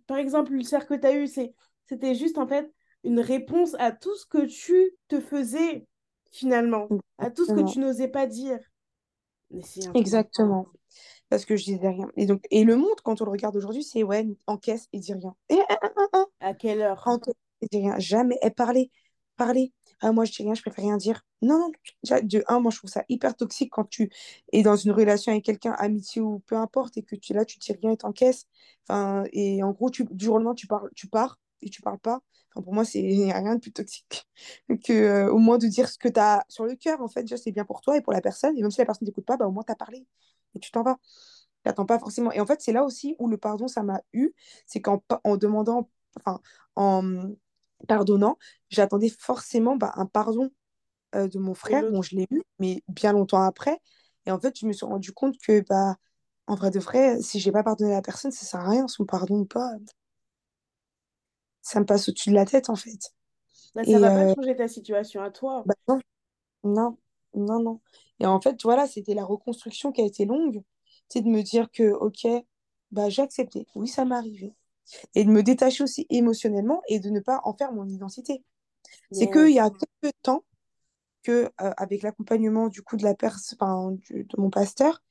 [0.06, 1.54] Par exemple, l'ulcère que tu as eu, c'est,
[1.86, 2.70] c'était juste en fait
[3.04, 5.86] une réponse à tout ce que tu te faisais
[6.32, 6.88] finalement,
[7.18, 8.58] à tout ce que tu n'osais pas dire.
[9.50, 9.62] Mais
[9.94, 10.66] Exactement.
[11.28, 12.08] Parce que je disais rien.
[12.16, 15.12] Et donc, et le monde, quand on le regarde aujourd'hui, c'est ouais, encaisse et dis
[15.14, 15.34] rien.
[15.48, 17.02] Et ah, ah, ah, À quelle heure?
[17.06, 17.98] encaisse et dis rien.
[17.98, 18.38] Jamais.
[18.42, 18.90] Et parler,
[19.36, 19.72] parler.
[20.00, 21.22] Ah, moi, je dis rien, je préfère rien dire.
[21.42, 21.72] Non, non.
[22.02, 24.10] déjà, De un, moi, je trouve ça hyper toxique quand tu
[24.52, 27.58] es dans une relation avec quelqu'un, amitié ou peu importe, et que tu là, tu
[27.58, 28.46] dis rien et t'encaisses.
[28.88, 32.20] Enfin, et en gros, tu, du lendemain, tu parles, tu pars et tu parles pas.
[32.54, 34.26] Enfin, pour moi, c'est rien de plus toxique
[34.84, 37.00] que euh, au moins de dire ce que tu as sur le cœur.
[37.00, 38.56] En fait, c'est bien pour toi et pour la personne.
[38.58, 40.06] Et même si la personne t'écoute pas, bah, au moins, tu as parlé
[40.54, 40.98] et tu t'en vas.
[41.62, 42.32] T'attends pas forcément.
[42.32, 44.32] Et en fait, c'est là aussi où le pardon, ça m'a eu.
[44.66, 46.40] C'est qu'en en demandant, enfin,
[46.76, 47.30] en
[47.88, 48.38] pardonnant,
[48.70, 50.50] j'attendais forcément bah, un pardon
[51.14, 51.84] euh, de mon frère.
[51.90, 52.02] Bon, l'autre.
[52.02, 53.80] je l'ai eu, mais bien longtemps après.
[54.26, 55.96] Et en fait, je me suis rendu compte que, bah,
[56.46, 59.04] en vrai de vrai, si j'ai pas pardonné la personne, ça sert à rien, son
[59.06, 59.70] pardon ou pas.
[61.62, 63.12] Ça me passe au-dessus de la tête, en fait.
[63.76, 65.66] Bah, ça Et va pas euh, changer ta situation à toi.
[65.66, 66.00] bah, non,
[66.64, 66.98] non,
[67.34, 67.80] non, non.
[68.20, 70.62] Et en fait, voilà, c'était la reconstruction qui a été longue.
[71.08, 72.26] C'est de me dire que, ok,
[72.92, 73.66] bah, j'ai accepté.
[73.76, 74.54] Oui, ça m'est arrivé.
[75.14, 78.44] Et de me détacher aussi émotionnellement et de ne pas en faire mon identité.
[79.12, 80.44] C'est qu'il y a quelques temps
[81.22, 85.02] que, euh, avec l'accompagnement du coup de la pers enfin, du- de mon pasteur,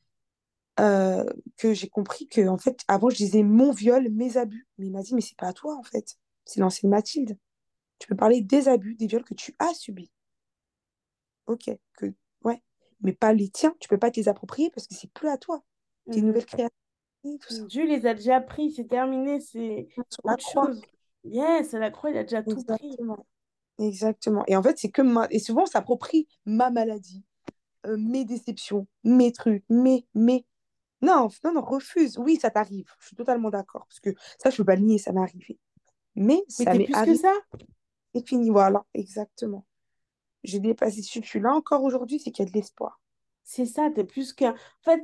[0.80, 1.26] euh,
[1.57, 4.67] que j'ai compris que en fait, avant, je disais mon viol, mes abus.
[4.78, 6.17] Mais il m'a dit, mais c'est pas à toi, en fait.
[6.45, 7.38] C'est l'ancienne Mathilde.
[7.99, 10.11] Tu peux parler des abus, des viols que tu as subis.
[11.47, 12.13] Ok, que,
[12.43, 12.61] ouais.
[13.01, 13.76] Mais pas les tiens.
[13.80, 15.63] Tu peux pas te les approprier parce que c'est plus à toi.
[16.11, 16.28] T'es une Mhm.
[16.28, 16.76] nouvelle création,
[17.39, 17.63] tout ça.
[17.65, 20.65] Dieu les a déjà pris, c'est terminé, c'est autre croix.
[20.67, 20.82] chose.
[21.23, 22.86] Yes, à la croix, il a déjà tout pris.
[22.88, 23.26] Exactement.
[23.78, 24.43] Exactement.
[24.47, 25.28] Et en fait, c'est que ma...
[25.32, 27.23] Et souvent, on s'approprie ma maladie,
[27.86, 30.45] euh, mes déceptions, mes trucs, mes, mes...
[31.01, 32.17] Non, non, non, refuse.
[32.17, 32.89] Oui, ça t'arrive.
[32.99, 33.86] Je suis totalement d'accord.
[33.88, 34.11] Parce que
[34.41, 35.59] ça, je peux pas le nier, ça m'est arrivé.
[36.15, 37.34] Mais Mais ça m'est plus que ça.
[38.13, 38.49] et fini.
[38.49, 39.65] Voilà, exactement.
[40.43, 41.01] J'ai dépassé.
[41.01, 43.01] Je suis là encore aujourd'hui, c'est qu'il y a de l'espoir.
[43.43, 44.53] C'est ça, t'es plus qu'un...
[44.53, 45.03] En fait,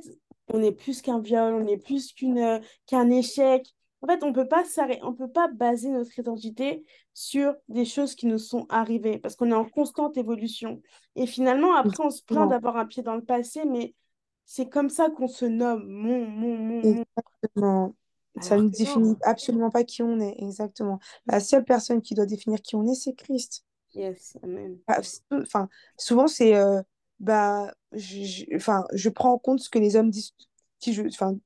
[0.52, 3.66] on est plus qu'un viol, on est plus qu'une, euh, qu'un échec.
[4.02, 6.84] En fait, on peut pas s'arrêter, on peut pas baser notre identité
[7.14, 10.82] sur des choses qui nous sont arrivées parce qu'on est en constante évolution.
[11.16, 13.94] Et finalement, après, on se plaint d'avoir un pied dans le passé, mais
[14.44, 17.04] c'est comme ça qu'on se nomme, mon, mon, mon.
[17.16, 17.94] Exactement.
[18.40, 20.34] Ça ne définit absolument pas qui on est.
[20.42, 20.98] Exactement.
[21.26, 23.64] La seule personne qui doit définir qui on est, c'est Christ.
[23.94, 24.80] Yes, amen.
[24.88, 25.00] Ah,
[25.30, 26.54] Enfin, souvent, c'est.
[26.56, 26.80] euh,
[27.22, 30.34] bah, je, enfin, je prends en compte ce que les hommes disent.
[30.80, 31.36] Qui je, enfin,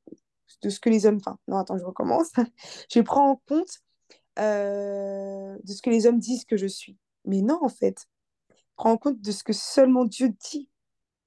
[0.63, 1.19] de ce que les hommes.
[1.19, 2.33] Enfin, non, attends, je recommence.
[2.91, 3.81] Je prends en compte
[4.39, 6.97] euh, de ce que les hommes disent que je suis.
[7.25, 8.07] Mais non, en fait.
[8.77, 10.69] Prends en compte de ce que seulement Dieu dit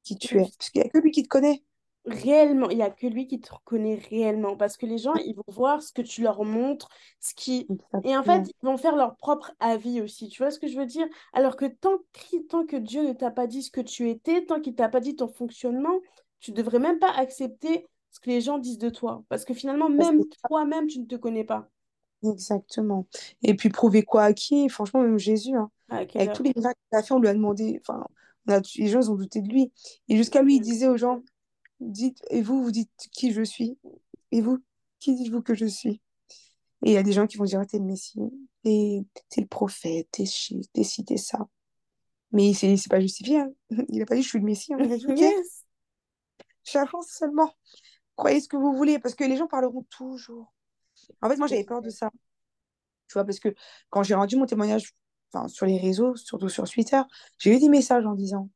[0.03, 0.49] qui tu es.
[0.57, 1.63] Parce qu'il n'y a que lui qui te connaît.
[2.05, 5.35] Réellement, il n'y a que lui qui te reconnaît réellement parce que les gens, ils
[5.35, 6.89] vont voir ce que tu leur montres,
[7.19, 7.67] ce qui...
[8.03, 10.77] Et en fait, ils vont faire leur propre avis aussi, tu vois ce que je
[10.77, 11.05] veux dire?
[11.33, 14.45] Alors que tant, que- tant que Dieu ne t'a pas dit ce que tu étais,
[14.45, 15.99] tant qu'il t'a pas dit ton fonctionnement,
[16.39, 19.23] tu devrais même pas accepter ce que les gens disent de toi.
[19.29, 21.67] Parce que finalement, même toi-même, tu ne te connais pas.
[22.23, 23.07] Exactement.
[23.43, 24.67] Et puis prouver quoi à qui?
[24.69, 25.69] Franchement, même Jésus, hein.
[26.07, 28.05] Quelle Avec tous les miracles qu'il a fait, on lui a demandé, enfin,
[28.47, 29.71] on a- les gens ils ont douté de lui.
[30.07, 31.21] Et jusqu'à lui, il disait aux gens,
[31.79, 33.77] dites, et vous, vous dites qui je suis?
[34.31, 34.59] Et vous,
[34.99, 36.01] qui dites-vous que je suis?
[36.85, 38.19] Et il y a des gens qui vont dire, Ah, t'es le Messie,
[38.63, 41.47] et t'es le prophète, t'es ci, t'es ci, t'es ça.
[42.31, 43.51] Mais il s'est pas justifié, hein.
[43.89, 44.77] Il a pas dit, je suis le Messie, hein.
[44.77, 45.65] Dit, Yes.
[46.63, 47.51] j'avance seulement.
[48.15, 50.53] Croyez ce que vous voulez, parce que les gens parleront toujours.
[51.21, 52.11] En fait, moi, j'avais peur de ça.
[53.07, 53.55] Tu vois, parce que
[53.89, 54.93] quand j'ai rendu mon témoignage
[55.33, 57.01] enfin, sur les réseaux, surtout sur Twitter,
[57.39, 58.49] j'ai eu des messages en disant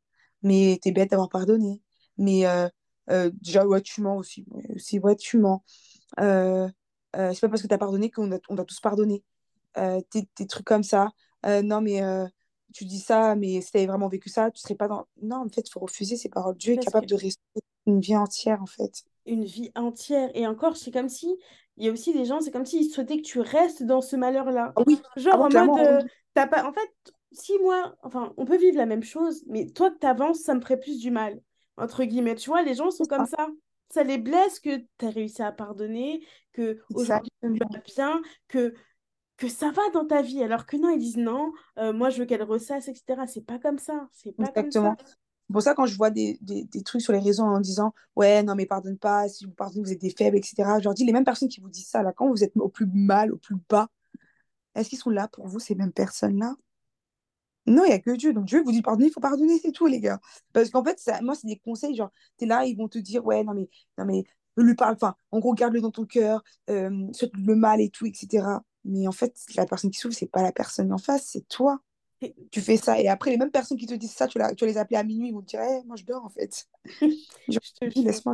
[0.44, 1.82] Mais t'es bête d'avoir pardonné.
[2.18, 2.68] Mais euh,
[3.08, 4.46] déjà, ouais, tu mens aussi.
[4.76, 5.64] Aussi, ouais, tu mens.
[6.20, 6.68] Euh,
[7.16, 9.24] euh, c'est pas parce que t'as pardonné qu'on a, on doit tous pardonner.
[9.78, 10.00] Euh,
[10.38, 11.10] des, trucs comme ça.
[11.46, 12.26] Euh, non, mais euh,
[12.74, 15.08] tu dis ça, mais si t'avais vraiment vécu ça, tu serais pas dans.
[15.22, 16.56] Non, en fait, il faut refuser ces paroles.
[16.58, 19.04] Dieu est Parce capable que de restaurer une vie entière, en fait.
[19.26, 20.30] une vie entière.
[20.36, 21.36] Et encore, c'est comme si,
[21.78, 24.16] il y a aussi des gens, c'est comme s'ils souhaitaient que tu restes dans ce
[24.16, 24.74] malheur-là.
[24.76, 26.02] Ah oui, Genre ah en mode, euh,
[26.34, 26.66] t'as pas...
[26.68, 30.40] En fait, si moi, enfin, on peut vivre la même chose, mais toi que t'avances,
[30.40, 31.42] ça me ferait plus du mal,
[31.78, 32.36] entre guillemets.
[32.36, 33.48] Tu vois, les gens sont comme ça.
[33.90, 34.04] ça.
[34.04, 38.74] Les blesse que t'as réussi à pardonner, que aujourd'hui tu vas bien, que,
[39.38, 40.44] que ça va dans ta vie.
[40.44, 43.22] Alors que non, ils disent non, euh, moi je veux qu'elle ressasse, etc.
[43.28, 44.08] C'est pas comme ça.
[44.12, 44.96] C'est pas comme Exactement.
[45.52, 48.44] pour ça, quand je vois des, des, des, trucs sur les réseaux en disant Ouais,
[48.44, 50.56] non, mais pardonne pas, si vous pardonnez, vous êtes des faibles, etc.
[50.80, 52.70] Je leur dis Les mêmes personnes qui vous disent ça, là, quand vous êtes au
[52.70, 53.90] plus mal, au plus bas,
[54.76, 56.56] est-ce qu'ils sont là pour vous, ces mêmes personnes-là?
[57.66, 58.34] Non, il n'y a que Dieu.
[58.34, 60.20] Donc Dieu vous dit Pardonnez, il faut pardonner, c'est tout, les gars.
[60.52, 62.98] Parce qu'en fait, ça, moi, c'est des conseils genre, tu es là, ils vont te
[62.98, 64.24] dire Ouais, non, mais, non, mais
[64.58, 66.90] lui parle, enfin, en gros, garde-le dans ton cœur, euh,
[67.34, 68.46] le mal et tout, etc.
[68.86, 71.80] Mais en fait, la personne qui souffre, c'est pas la personne en face, c'est toi
[72.52, 73.00] tu fais ça.
[73.00, 74.98] Et après, les mêmes personnes qui te disent ça, tu, la, tu vas les appeler
[74.98, 76.66] à minuit, ils vont te dire hey, Moi, je dors en fait.
[77.02, 78.34] je te dis, laisse-moi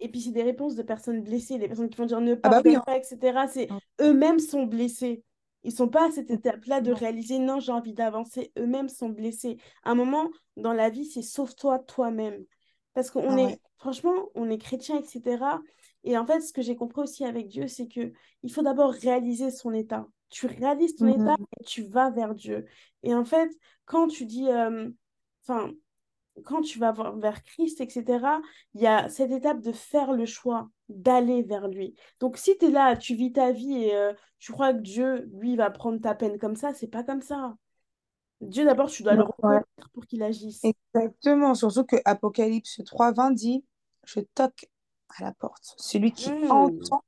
[0.00, 2.50] Et puis, c'est des réponses de personnes blessées, des personnes qui vont dire ne pas,
[2.52, 2.94] ah bah hein.
[2.94, 3.38] etc.
[3.52, 3.68] C'est
[4.00, 5.22] eux-mêmes sont blessés.
[5.64, 8.52] Ils sont pas à cette étape-là de réaliser non, j'ai envie d'avancer.
[8.58, 9.56] Eux-mêmes sont blessés.
[9.82, 12.44] À un moment dans la vie, c'est sauve-toi toi-même.
[12.92, 15.42] Parce qu'on ah est, franchement, on est chrétien, etc.
[16.04, 18.12] Et en fait, ce que j'ai compris aussi avec Dieu, c'est que
[18.42, 22.34] il faut d'abord réaliser son état tu réalises ton état mmh et tu vas vers
[22.34, 22.66] Dieu.
[23.04, 23.48] Et en fait,
[23.84, 24.48] quand tu dis,
[25.42, 25.70] enfin,
[26.44, 28.40] quand tu vas vers Christ, etc.,
[28.74, 31.94] il y a cette étape de faire le choix, d'aller vers lui.
[32.20, 35.56] Donc, si tu es là, tu vis ta vie et tu crois que Dieu, lui,
[35.56, 37.56] va prendre ta peine comme ça, c'est pas comme ça.
[38.40, 40.62] Dieu, d'abord, tu dois le reconnaître pour qu'il agisse.
[40.64, 43.64] Exactement, surtout que Apocalypse 3, 20 dit
[44.04, 44.66] Je toque
[45.18, 45.74] à la porte.
[45.78, 46.50] Celui qui mmh.
[46.50, 47.04] entend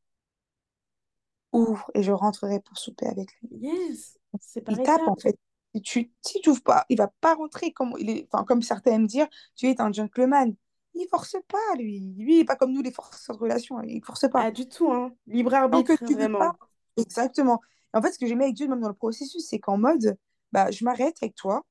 [1.53, 3.49] ouvre et je rentrerai pour souper avec lui.
[3.61, 5.39] Yes, c'est Il tape en fait.
[5.75, 8.93] Si tu si tu ouvres pas, il va pas rentrer comme il est, comme certains
[8.93, 10.55] aiment dire, tu es un gentleman.
[10.99, 12.15] Il force pas lui.
[12.17, 14.43] Lui, il est pas comme nous les forces de relation, il force pas.
[14.43, 15.13] Pas du tout hein.
[15.27, 16.39] Libre arbitre que tu vraiment.
[16.39, 16.57] Pas...
[16.97, 17.61] Exactement.
[17.93, 20.17] en fait, ce que j'aime avec Dieu même dans le processus, c'est qu'en mode
[20.53, 21.65] bah je m'arrête avec toi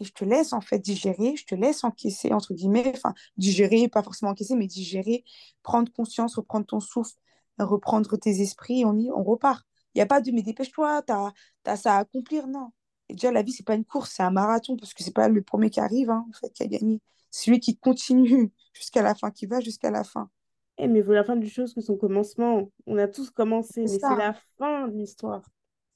[0.00, 3.88] et je te laisse en fait digérer, je te laisse encaisser entre guillemets, enfin digérer,
[3.88, 5.24] pas forcément encaisser, mais digérer,
[5.62, 7.14] prendre conscience, reprendre ton souffle,
[7.58, 9.64] reprendre tes esprits, on, y, on repart.
[9.94, 12.48] Il n'y a pas de mais dépêche-toi, tu as, ça à accomplir.
[12.48, 12.72] Non.
[13.08, 15.28] Et déjà, la vie, c'est pas une course, c'est un marathon, parce que c'est pas
[15.28, 17.00] le premier qui arrive hein, en fait, qui a gagné.
[17.36, 20.30] Celui qui continue jusqu'à la fin, qui va jusqu'à la fin.
[20.78, 22.70] Eh, mais vaut la fin du chose que son commencement.
[22.86, 25.42] On a tous commencé, mais c'est la fin de l'histoire.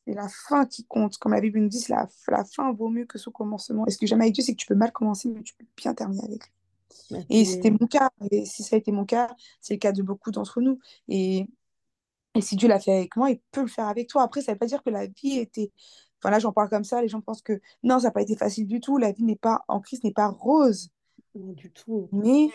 [0.05, 1.16] C'est la fin qui compte.
[1.18, 3.86] Comme la Bible nous dit, la, la fin vaut mieux que son commencement.
[3.86, 5.64] Et ce que j'aime avec Dieu, c'est que tu peux mal commencer, mais tu peux
[5.76, 7.24] bien terminer avec lui.
[7.30, 8.11] Et c'était mon cas.
[8.32, 10.80] Et si ça a été mon cas, c'est le cas de beaucoup d'entre nous.
[11.07, 11.47] Et,
[12.34, 14.24] et si Dieu l'a fait avec moi, il peut le faire avec toi.
[14.24, 15.70] Après, ça ne veut pas dire que la vie était.
[16.20, 17.01] Enfin, là, j'en parle comme ça.
[17.01, 18.99] Les gens pensent que non, ça n'a pas été facile du tout.
[18.99, 20.91] La vie n'est pas en Christ, n'est pas rose.
[21.55, 22.09] Du tout.
[22.12, 22.49] Mais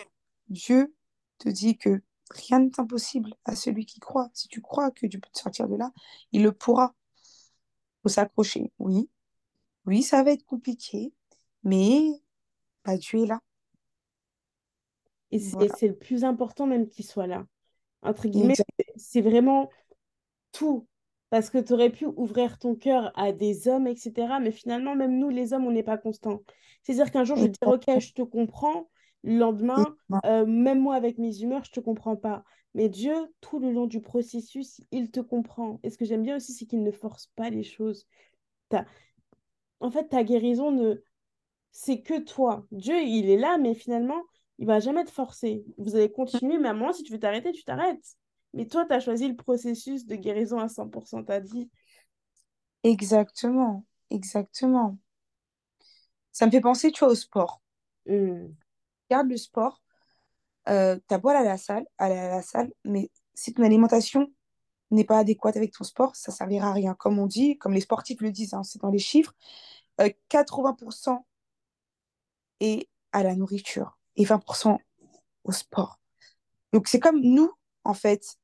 [0.48, 0.94] Dieu
[1.38, 4.30] te dit que rien n'est impossible à celui qui croit.
[4.32, 5.92] Si tu crois que Dieu peut te sortir de là,
[6.32, 6.94] il le pourra.
[7.16, 8.72] Il faut s'accrocher.
[8.78, 9.08] Oui.
[9.86, 11.12] Oui, ça va être compliqué.
[11.62, 12.22] Mais
[12.84, 13.40] bah, Dieu est là.
[15.30, 17.44] Et c'est le plus important même qu'il soit là.
[18.02, 18.54] Entre guillemets,
[18.96, 19.70] c'est vraiment
[20.52, 20.86] tout.
[21.34, 24.38] Parce que tu aurais pu ouvrir ton cœur à des hommes, etc.
[24.40, 26.44] Mais finalement, même nous, les hommes, on n'est pas constants.
[26.84, 28.88] C'est-à-dire qu'un jour, je vais te dire, OK, je te comprends.
[29.24, 32.44] Le lendemain, euh, même moi, avec mes humeurs, je ne te comprends pas.
[32.74, 35.80] Mais Dieu, tout le long du processus, il te comprend.
[35.82, 38.06] Et ce que j'aime bien aussi, c'est qu'il ne force pas les choses.
[39.80, 41.02] En fait, ta guérison, ne...
[41.72, 42.64] c'est que toi.
[42.70, 44.22] Dieu, il est là, mais finalement,
[44.60, 45.64] il va jamais te forcer.
[45.78, 48.16] Vous allez continuer, mais à un moment, si tu veux t'arrêter, tu t'arrêtes.
[48.54, 51.70] Mais toi, tu as choisi le processus de guérison à 100%, as dit.
[52.84, 54.98] Exactement, exactement.
[56.32, 57.62] Ça me fait penser, tu vois, au sport.
[58.06, 58.46] Mmh.
[59.10, 59.82] Regarde le sport,
[60.68, 64.32] euh, as beau aller à la salle, aller à la salle, mais si ton alimentation
[64.90, 66.94] n'est pas adéquate avec ton sport, ça servira à rien.
[66.94, 69.34] Comme on dit, comme les sportifs le disent, hein, c'est dans les chiffres,
[69.98, 71.16] 80% euh,
[72.60, 74.78] est à la nourriture et 20%
[75.44, 75.98] au sport.
[76.72, 77.52] Donc c'est comme nous,
[77.84, 78.38] en fait,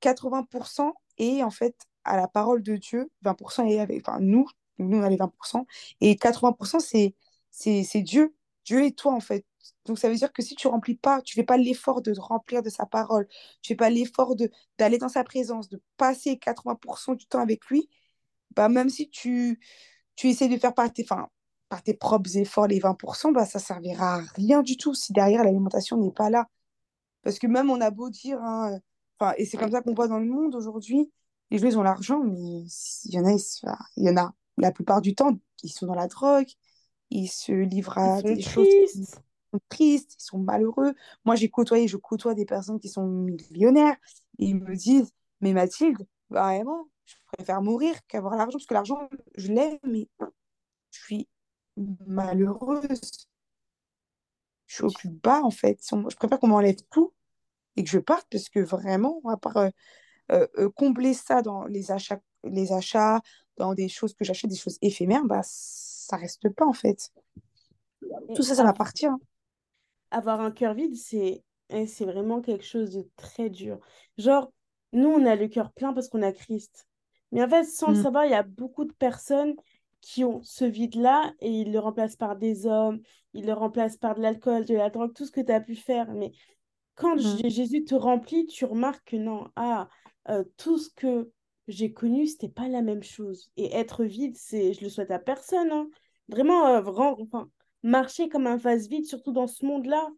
[0.00, 4.46] 80% euh, est en fait à la parole de Dieu, 20% est avec, enfin nous,
[4.78, 5.66] nous on a les 20%,
[6.00, 7.14] et 80% c'est,
[7.50, 8.34] c'est, Dieu,
[8.64, 9.44] Dieu et toi en fait.
[9.84, 12.62] Donc ça veut dire que si tu remplis pas, tu fais pas l'effort de remplir
[12.62, 13.26] de sa parole,
[13.62, 14.34] tu fais pas l'effort
[14.78, 17.88] d'aller dans sa présence, de passer 80% du temps avec lui,
[18.56, 19.60] bah même si tu
[20.16, 21.06] tu essaies de faire par tes,
[21.70, 25.44] par tes propres efforts les 20%, bah, ça servira à rien du tout si derrière
[25.44, 26.46] l'alimentation n'est pas là.
[27.22, 28.78] Parce que même on a beau dire, hein,
[29.20, 31.10] enfin, et c'est comme ça qu'on voit dans le monde aujourd'hui,
[31.50, 32.64] les gens ils ont l'argent, mais
[33.04, 33.36] il y en a,
[33.96, 36.48] il y en a la plupart du temps, ils sont dans la drogue,
[37.10, 40.94] ils se livrent à des choses qui sont tristes, ils sont malheureux.
[41.24, 43.96] Moi j'ai côtoyé, je côtoie des personnes qui sont millionnaires,
[44.38, 49.08] et ils me disent, mais Mathilde, vraiment, je préfère mourir qu'avoir l'argent, parce que l'argent,
[49.36, 50.08] je l'ai, mais
[50.90, 51.28] je suis
[52.06, 53.00] malheureuse.
[54.66, 55.80] Je suis au plus bas, en fait.
[55.90, 57.12] Je préfère qu'on m'enlève tout
[57.76, 59.68] et que je parte parce que vraiment, à part euh,
[60.32, 63.20] euh, euh, combler ça dans les achats, les achats,
[63.56, 67.10] dans des choses que j'achète, des choses éphémères, bah, ça reste pas, en fait.
[68.34, 69.06] Tout ça, ça m'appartient.
[70.10, 73.78] Avoir un cœur vide, c'est eh, c'est vraiment quelque chose de très dur.
[74.18, 74.52] Genre,
[74.92, 76.86] nous, on a le cœur plein parce qu'on a Christ.
[77.32, 78.02] Mais en fait, sans le Mm.
[78.02, 79.54] savoir, il y a beaucoup de personnes
[80.00, 83.00] qui ont ce vide-là et ils le remplacent par des hommes,
[83.34, 85.76] ils le remplacent par de l'alcool, de la drogue, tout ce que tu as pu
[85.76, 86.10] faire.
[86.12, 86.32] Mais
[87.00, 87.20] quand Mm.
[87.38, 89.88] J- Jésus te remplit, tu remarques que non, ah,
[90.28, 91.30] euh, tout ce que
[91.68, 93.50] j'ai connu, c'était pas la même chose.
[93.56, 95.88] Et être vide, c'est, je le souhaite à personne, hein.
[96.28, 97.48] Vraiment, euh, vran- enfin,
[97.82, 100.08] marcher comme un vase vide, surtout dans ce monde-là,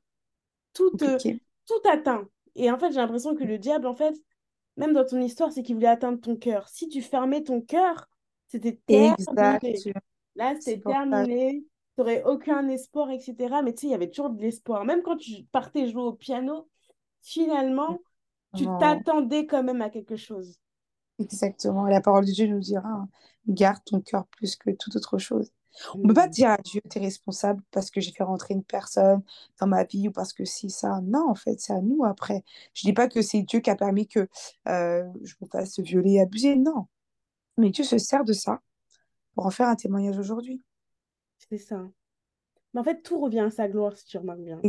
[0.74, 1.40] tout, Compliqué.
[1.66, 2.28] tout atteint.
[2.54, 4.14] Et en fait, j'ai l'impression que le diable, en fait,
[4.76, 6.68] même dans ton histoire, c'est qu'il voulait atteindre ton cœur.
[6.68, 8.08] Si tu fermais ton cœur,
[8.48, 9.60] c'était terminé.
[10.36, 11.60] Là, C'est terminé.
[11.62, 13.62] Tu n'aurais aucun espoir, etc.
[13.62, 14.84] Mais tu sais, il y avait toujours de l'espoir.
[14.84, 16.68] Même quand tu partais jouer au piano,
[17.22, 17.98] finalement,
[18.56, 18.78] tu Non.
[18.78, 20.58] t'attendais quand même à quelque chose.
[21.18, 21.86] Exactement.
[21.86, 23.08] Et la parole de Dieu nous dira, hein,
[23.46, 25.50] garde ton cœur plus que toute autre chose.
[25.94, 26.30] On ne peut pas Mm.
[26.30, 29.22] dire à Dieu, tu es responsable parce que j'ai fait rentrer une personne
[29.58, 31.00] dans ma vie ou parce que si, ça.
[31.02, 32.44] Non, en fait, c'est à nous après.
[32.74, 34.28] Je dis pas que c'est Dieu qui a permis que
[34.68, 36.56] euh, je me fasse violer et abuser.
[36.56, 36.86] Non.
[37.56, 38.60] Mais Dieu se sert de ça
[39.34, 40.60] pour en faire un témoignage aujourd'hui.
[41.38, 41.82] C'est ça.
[42.74, 44.60] Mais en fait, tout revient à sa gloire, si tu remarques bien.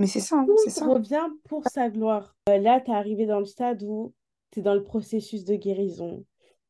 [0.00, 0.86] Mais c'est ça, hein, Tout c'est ça.
[0.86, 2.34] revient pour sa gloire.
[2.48, 4.12] Euh, là, tu es arrivé dans le stade où
[4.50, 6.24] tu es dans le processus de guérison.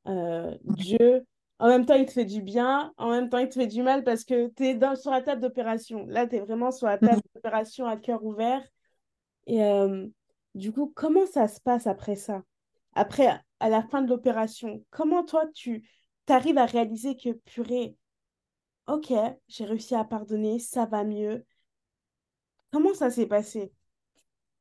[0.06, 1.24] Euh, Dieu,
[1.58, 3.82] en même temps, il te fait du bien, en même temps, il te fait du
[3.82, 6.04] mal parce que tu es dans, sur la table d'opération.
[6.08, 7.22] Là, tu es vraiment sur la table Mhm.
[7.34, 8.62] d'opération à cœur ouvert.
[9.46, 10.06] Et euh,
[10.54, 12.42] du coup, comment ça se passe après ça?
[12.94, 13.28] Après,
[13.60, 15.88] à la fin de l'opération, comment toi, tu
[16.28, 17.96] arrives à réaliser que, purée,
[18.88, 19.12] ok,
[19.48, 21.44] j'ai réussi à pardonner, ça va mieux.
[22.72, 23.72] Comment ça s'est passé?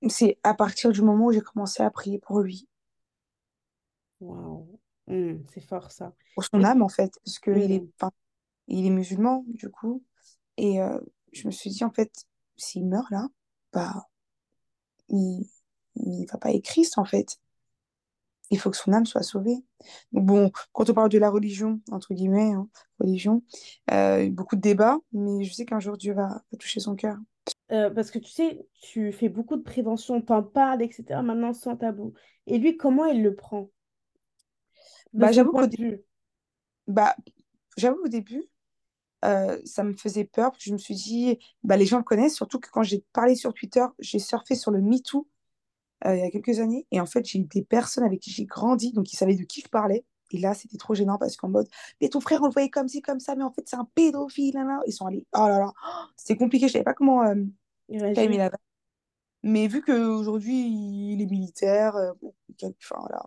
[0.10, 2.68] C'est à partir du moment où j'ai commencé à prier pour lui,
[4.22, 6.14] Waouh, Hmm, c'est fort ça.
[6.36, 8.12] pour son Et- âme en fait, parce qu'il est, Hmm, enfin,
[8.68, 10.03] il est musulman du coup.
[10.57, 10.99] Et euh,
[11.34, 12.12] je me suis dit, en fait,
[12.57, 13.30] s'il meurt là,
[13.74, 14.07] bah,
[15.10, 15.45] il
[15.95, 17.38] il va pas être Christ en fait.
[18.51, 19.57] Il faut que son âme soit sauvée.
[20.12, 22.68] Donc bon, quand on parle de la religion, entre guillemets, hein,
[22.99, 23.43] religion,
[23.91, 27.18] euh, beaucoup de débats, mais je sais qu'un jour Dieu va, va toucher son cœur.
[27.72, 31.22] Euh, parce que tu sais, tu fais beaucoup de prévention, t'en parles, etc.
[31.24, 32.14] Maintenant, sans tabou.
[32.47, 33.70] Et lui, comment il le prend?
[35.14, 36.04] Bah, son j'avoue qu'au de dé- vue.
[36.88, 37.16] bah,
[37.78, 38.45] j'avoue au début,
[39.26, 42.04] euh, ça me faisait peur, parce que je me suis dit, bah, les gens le
[42.04, 45.28] connaissent, surtout que quand j'ai parlé sur Twitter, j'ai surfé sur le MeToo
[46.06, 48.32] euh, il y a quelques années, et en fait, j'ai eu des personnes avec qui
[48.32, 50.06] j'ai grandi, donc ils savaient de qui je parlais.
[50.32, 51.67] Et là, c'était trop gênant parce qu'en mode,
[52.01, 53.88] mais ton frère, on le voyait comme ci, comme ça, mais en fait, c'est un
[53.95, 54.55] pédophile.
[54.55, 54.80] Là, là.
[54.88, 55.73] Ils sont allés, oh là là,
[56.15, 57.36] c'était compliqué, je savais pas comment euh,
[58.13, 58.51] calmer la.
[59.41, 60.67] Mais vu qu'aujourd'hui,
[61.13, 62.11] il est militaire, euh,
[62.63, 63.25] enfin, voilà.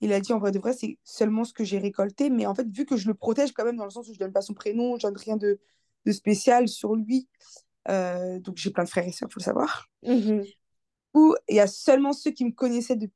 [0.00, 2.54] Il a dit en vrai de vrai, c'est seulement ce que j'ai récolté, mais en
[2.54, 4.40] fait, vu que je le protège quand même, dans le sens où je donne pas
[4.40, 5.60] son prénom, je donne rien de,
[6.06, 7.28] de spécial sur lui,
[7.88, 9.88] euh, donc j'ai plein de frères et sœurs, faut le savoir.
[10.02, 10.44] Mhm.
[11.14, 13.10] Où il y a seulement ceux qui me connaissaient de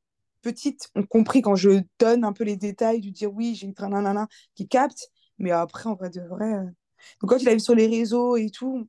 [0.45, 3.88] petite ont compris quand je donne un peu les détails, de dire oui, j'ai un
[3.88, 6.53] nanana, qui captent, mais après, en vrai de vrai.
[6.55, 6.64] euh,
[7.20, 8.86] Donc quand il a vu sur les réseaux et tout,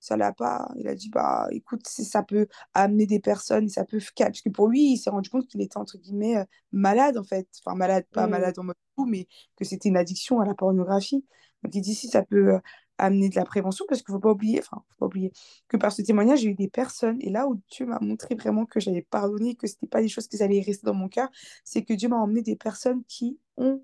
[0.00, 0.68] ça l'a pas.
[0.76, 4.00] Il a dit, bah écoute, si ça peut amener des personnes, ça peut.
[4.18, 7.24] Parce que pour lui, il s'est rendu compte qu'il était, entre guillemets, euh, malade, en
[7.24, 7.48] fait.
[7.64, 8.30] Enfin, malade, pas Mm.
[8.30, 9.26] malade en mode fou, mais
[9.56, 11.24] que c'était une addiction à la pornographie.
[11.62, 12.58] Donc il dit, si ça peut euh,
[12.98, 15.32] amener de la prévention, parce qu'il faut pas oublier, enfin, faut pas oublier,
[15.68, 18.66] que par ce témoignage, j'ai eu des personnes, et là où Dieu m'a montré vraiment
[18.66, 21.28] que j'avais pardonné, que c'était pas des choses qui allaient rester dans mon cœur,
[21.64, 23.82] c'est que Dieu m'a emmené des personnes qui ont.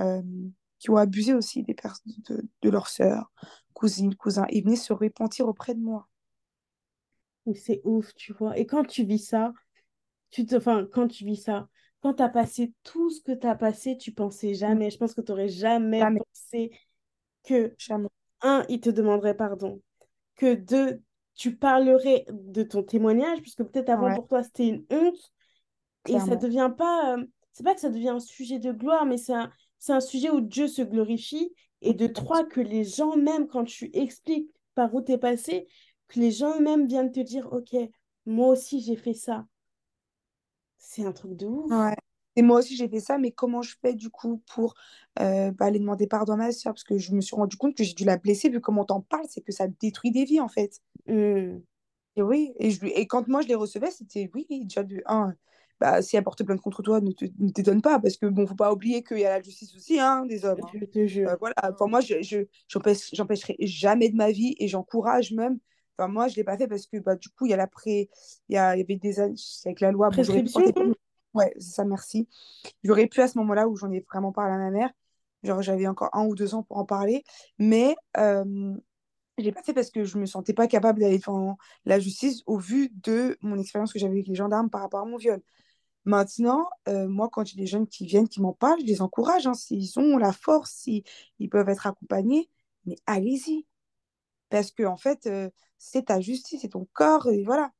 [0.00, 0.22] euh,
[0.78, 1.74] qui ont abusé aussi des
[2.28, 3.32] de, de leurs sœurs,
[3.74, 6.08] cousines, cousins, et venaient se repentir auprès de moi.
[7.54, 8.58] C'est ouf, tu vois.
[8.58, 9.52] Et quand tu vis ça,
[10.30, 10.56] tu te...
[10.56, 11.68] enfin, quand tu vis ça,
[12.02, 15.14] quand tu as passé tout ce que tu as passé, tu pensais jamais, je pense
[15.14, 16.20] que tu n'aurais jamais Jamais.
[16.34, 16.72] pensé
[17.44, 18.08] que, Jamais.
[18.42, 19.80] Un, il te demanderait pardon,
[20.36, 21.02] que deux,
[21.34, 24.14] tu parlerais de ton témoignage, puisque peut-être avant Ouais.
[24.14, 25.32] pour toi c'était une honte,
[26.08, 29.18] et ça devient pas, euh, c'est pas que ça devient un sujet de gloire, mais
[29.18, 33.64] c'est un, sujet où Dieu se glorifie, et de trois, que les gens, même quand
[33.64, 35.68] tu expliques par où tu es passé,
[36.08, 37.76] que les gens même viennent te dire, ok,
[38.26, 39.44] moi aussi j'ai fait ça.
[40.78, 41.70] C'est un truc de ouf.
[41.70, 41.96] Ouais.
[42.38, 44.74] Et moi aussi, j'ai fait ça, mais comment je fais du coup pour
[45.18, 46.72] euh, bah, aller demander pardon à ma soeur?
[46.72, 49.00] Parce que je me suis rendu compte que j'ai dû la blesser, vu comment t'en
[49.00, 50.80] parles, c'est que ça détruit des vies en fait.
[51.08, 51.58] Hmm.
[52.14, 55.02] Et oui, et, je, lui- et quand moi je les recevais, c'était oui, déjà de
[55.06, 55.34] un,
[55.80, 58.46] bah, si elle porte plainte contre toi, ne te- ne t'étonne pas, parce que bon,
[58.46, 60.60] faut pas oublier qu'il y a la justice aussi, hein, des hommes.
[60.62, 60.70] hein.
[60.80, 61.28] Je te jure.
[61.30, 65.58] Euh, voilà, enfin, moi, je, je, j'empêche- j'empêcherai jamais de ma vie et j'encourage même.
[65.98, 68.08] Enfin, moi, je l'ai pas fait parce que bah, du coup, il y a l'après,
[68.48, 69.34] il y, a- y avait des années
[69.64, 70.10] avec la loi.
[70.10, 70.62] Prescription?
[71.38, 72.28] Ouais, c'est ça, merci.
[72.84, 74.90] J'aurais pu à ce moment-là où j'en ai vraiment parlé à ma mère.
[75.44, 77.24] Genre, j'avais encore un ou deux ans pour en parler.
[77.58, 78.74] Mais euh,
[79.38, 82.58] j'ai pas fait parce que je me sentais pas capable d'aller devant la justice au
[82.58, 85.42] vu de mon expérience que j'avais avec les gendarmes par rapport à mon viol.
[86.06, 89.46] Maintenant, moi, quand j'ai des jeunes qui viennent, qui m'en parlent, je les encourage.
[89.46, 91.04] Hein, s'ils ont la force, s'ils
[91.40, 92.50] ils peuvent être accompagnés,
[92.86, 93.66] mais allez-y.
[94.50, 95.28] Parce que, en fait,
[95.78, 97.72] c'est ta justice, c'est ton corps, et voilà.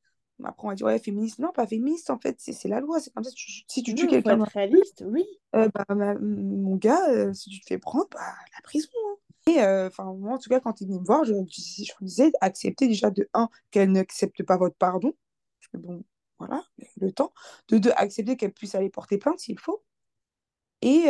[0.45, 1.39] Après, on va dire, ouais, féministe.
[1.41, 3.01] Non, pas féministe, en fait, c'est la loi.
[3.01, 5.25] C'est comme ça, tu- si tu tues faut quelqu'un, réaliste, oui.
[5.57, 8.89] euh, bah, ma- mon gars, euh, si tu te fais prendre, bah, la prison.
[9.09, 9.17] hein.
[9.47, 11.93] Et, euh, enfin, moi, en tout cas, quand il venait me voir, je, je, je
[11.99, 15.13] lui disais, acceptez déjà de un, qu'elle n'accepte pas votre pardon.
[15.61, 16.05] Parce que bon,
[16.39, 16.63] voilà,
[17.01, 17.33] le temps.
[17.69, 19.83] De deux, accepter qu'elle puisse aller porter plainte s'il faut.
[20.83, 21.07] Et,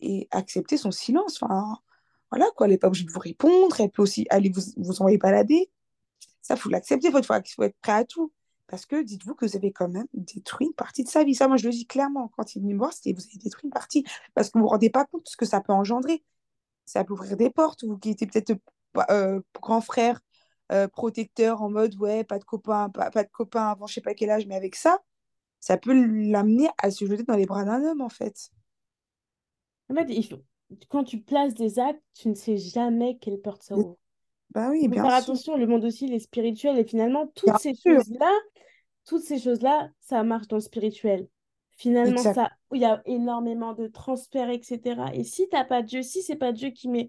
[0.00, 1.42] et accepter son silence.
[1.42, 1.78] Enfin,
[2.30, 3.80] voilà, quoi, elle n'est pas obligée de vous répondre.
[3.80, 5.70] Elle peut aussi aller vous, vous envoyer balader.
[6.50, 7.08] Ça, faut l'accepter.
[7.08, 8.32] Il faut, faut être prêt à tout.
[8.66, 11.36] Parce que dites-vous que vous avez quand même détruit une partie de sa vie.
[11.36, 12.26] Ça, moi, je le dis clairement.
[12.36, 14.04] Quand il est voir, c'était vous avez détruit une partie.
[14.34, 16.24] Parce que vous ne vous rendez pas compte de ce que ça peut engendrer.
[16.86, 17.84] Ça peut ouvrir des portes.
[17.84, 18.58] Vous qui étiez peut-être
[19.10, 20.20] euh, grand frère,
[20.72, 24.00] euh, protecteur, en mode, ouais, pas de copain, pas, pas de copain avant je sais
[24.00, 24.98] pas quel âge, mais avec ça,
[25.60, 28.50] ça peut l'amener à se jeter dans les bras d'un homme, en fait.
[29.88, 30.42] En fait, il faut-
[30.88, 33.99] quand tu places des actes, tu ne sais jamais quelle porte ça ouvre.
[34.50, 35.14] Bah oui, Il faut bien faire sûr.
[35.14, 36.78] attention, le monde aussi, il est spirituel.
[36.78, 38.30] Et finalement, toutes Bien ces choses-là,
[39.06, 41.28] toutes ces choses-là, ça marche dans le spirituel.
[41.76, 42.34] Finalement, Exact.
[42.34, 45.02] ça, il y a énormément de transferts, etc.
[45.14, 47.08] Et si t'as pas Dieu, si c'est pas Dieu qui met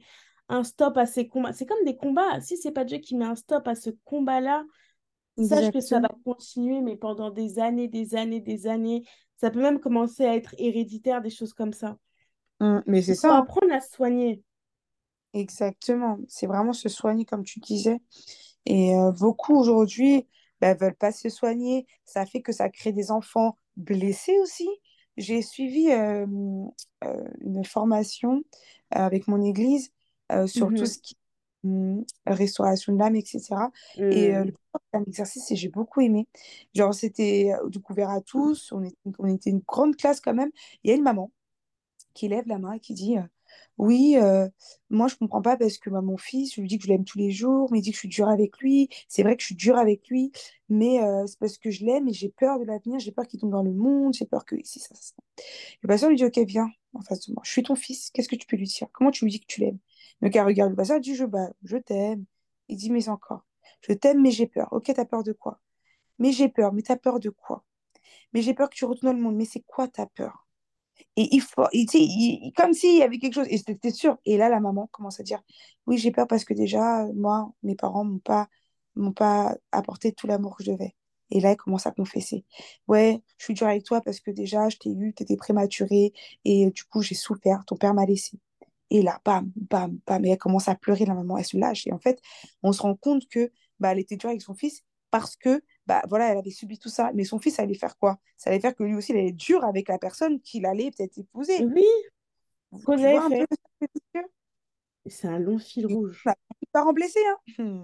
[0.49, 2.41] un stop à ces combats, c'est comme des combats.
[2.41, 4.65] Si c'est pas Dieu qui met un stop à ce combat-là,
[5.41, 9.03] sache que ça va continuer, mais pendant des années, des années, des années.
[9.37, 11.97] Ça peut même commencer à être héréditaire, des choses comme ça.
[12.59, 13.39] Hum, mais c'est Il faut ça, hein.
[13.39, 14.43] apprendre à se soigner.
[15.33, 16.19] Exactement.
[16.27, 17.99] C'est vraiment se soigner, comme tu disais.
[18.65, 20.27] Et euh, beaucoup aujourd'hui
[20.61, 21.87] ne veulent pas se soigner.
[22.05, 24.67] Ça fait que ça crée des enfants blessés aussi.
[25.17, 26.25] J'ai suivi euh,
[27.05, 28.43] euh, une formation
[28.91, 29.91] avec mon église
[30.31, 30.87] euh, sur tout Mhm.
[30.87, 31.15] ce qui
[31.65, 33.71] est hum, restauration de l'âme, etc.
[34.09, 34.47] Et euh, Mm.
[34.47, 34.53] le
[34.93, 36.27] un exercice et j'ai beaucoup aimé.
[36.75, 38.71] Genre, c'était découvert à tous.
[38.73, 40.51] On était, on était une grande classe quand même.
[40.83, 41.31] Il y a une maman
[42.13, 43.15] qui lève la main et qui dit
[43.77, 44.47] Oui, euh,
[44.89, 47.05] moi je comprends pas parce que bah, mon fils, je lui dis que je l'aime
[47.05, 48.89] tous les jours, mais il dit que je suis dure avec lui.
[49.07, 50.31] C'est vrai que je suis dure avec lui,
[50.69, 53.39] mais euh, c'est parce que je l'aime et j'ai peur de l'avenir, j'ai peur qu'il
[53.39, 54.93] tombe dans le monde, j'ai peur que ici, ça.
[55.83, 58.29] Le pasteur lui dit Ok, viens en face de moi, je suis ton fils, qu'est-ce
[58.29, 58.87] que tu peux lui dire?
[58.93, 59.79] Comment tu lui dis que tu l'aimes?
[60.21, 62.25] Le gars regarde le pasteur, dit je, bah, je t'aime.
[62.69, 63.45] Il dit Mais encore,
[63.87, 64.67] je t'aime, mais j'ai peur.
[64.71, 65.59] Ok, t'as peur de quoi?
[66.19, 67.65] Mais j'ai peur, mais t'as peur de quoi?
[68.33, 70.47] Mais j'ai peur que tu retournes dans le monde, mais c'est quoi ta peur?
[71.17, 74.17] Et il faut, il, il- comme s'il y avait quelque chose, et c'était sûr.
[74.25, 75.41] Et là, la maman commence à dire,
[75.87, 78.47] oui, j'ai peur parce que déjà, moi, mes parents m'ont pas,
[78.95, 80.95] m'ont pas apporté tout l'amour que je devais.
[81.31, 82.45] Et là, elle commence à confesser.
[82.87, 86.13] Ouais, je suis dure avec toi parce que déjà, je t'ai eu, tu étais prématurée,
[86.45, 88.37] et du coup, j'ai souffert, ton père m'a laissé.
[88.89, 91.87] Et là, bam, bam, bam, et elle commence à pleurer, la maman, elle se lâche.
[91.87, 92.19] Et en fait,
[92.63, 96.01] on se rend compte que bah, elle était dure avec son fils parce que bah
[96.09, 97.11] voilà, elle avait subi tout ça.
[97.13, 98.19] Mais son fils allait faire quoi?
[98.37, 100.91] Ça allait faire que lui aussi, il allait être dur avec la personne qu'il allait
[100.91, 101.63] peut-être épouser.
[101.65, 101.85] Oui,
[105.07, 106.23] C'est un long fil rouge.
[106.25, 107.83] a des parents blessés, hein.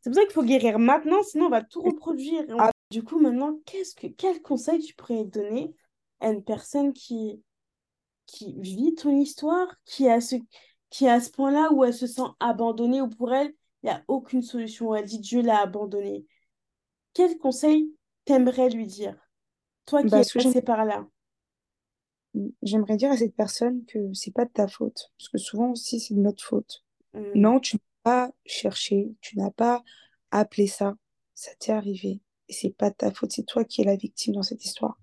[0.00, 2.44] C'est pour ça qu'il faut guérir maintenant, sinon on va tout reproduire.
[2.48, 2.70] On- Ah.
[2.90, 5.74] Du coup, maintenant, qu'est-ce que, quel conseil tu pourrais donner
[6.20, 7.42] à une personne qui,
[8.24, 10.36] qui vit ton histoire, qui à ce,
[10.88, 13.90] qui est à ce point-là où elle se sent abandonnée, ou pour elle, il n'y
[13.90, 16.24] a aucune solution, où elle dit Dieu l'a abandonnée.
[17.18, 17.96] Quel conseil
[18.26, 19.16] t'aimerais lui dire,
[19.86, 21.04] toi qui Bah, es passé par là?
[22.62, 25.10] j'aimerais dire à cette personne que c'est pas de ta faute.
[25.18, 26.84] Parce que souvent aussi, c'est de notre faute.
[27.14, 27.32] Hmm.
[27.34, 29.82] Non, tu n'as pas cherché, tu n'as pas
[30.30, 30.94] appelé ça.
[31.34, 32.20] Ça t'est arrivé.
[32.48, 34.96] Et c'est pas de ta faute, c'est toi qui es la victime dans cette histoire.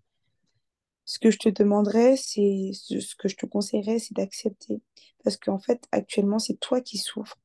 [1.04, 4.82] Ce que je te demanderais, c'est, ce ce que je te conseillerais, c'est d'accepter.
[5.22, 7.38] Parce qu'en fait, actuellement, c'est toi qui souffres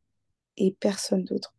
[0.57, 1.57] et personne d'autre.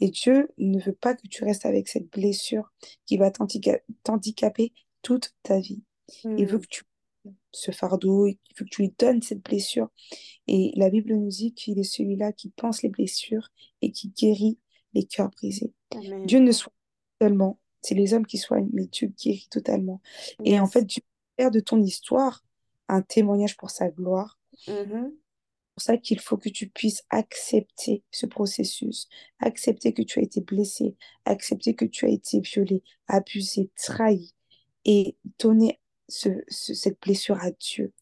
[0.00, 2.72] Et Dieu ne veut pas que tu restes avec cette blessure
[3.06, 5.82] qui va t'handica- t'handicaper toute ta vie.
[6.24, 6.60] Il veut Hmm.
[6.60, 6.82] que tu
[7.52, 9.88] ce fardeau, il veut que tu lui donnes cette blessure.
[10.48, 13.48] Et la Bible nous dit qu'il est celui-là qui pense les blessures
[13.80, 14.58] et qui guérit
[14.94, 15.72] les cœurs brisés.
[15.92, 16.26] Amen.
[16.26, 16.72] Dieu ne soigne
[17.20, 20.00] seulement, c'est les hommes qui soignent, mais Dieu guérit totalement.
[20.44, 21.02] Et en fait, Dieu
[21.38, 22.44] fait de ton histoire
[22.88, 24.38] un témoignage pour sa gloire.
[24.66, 25.12] Mhm.
[25.14, 25.21] C'est
[25.74, 29.08] pour ça qu'il faut que tu puisses accepter ce processus,
[29.40, 34.34] accepter que tu as été blessé, accepter que tu as été violé, abusé, trahi
[34.84, 37.92] et donner ce, ce- cette blessure à Dieu.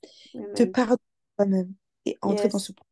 [0.55, 0.99] Te pardonner
[1.37, 1.75] toi-même
[2.07, 2.90] et entrer dans ce processus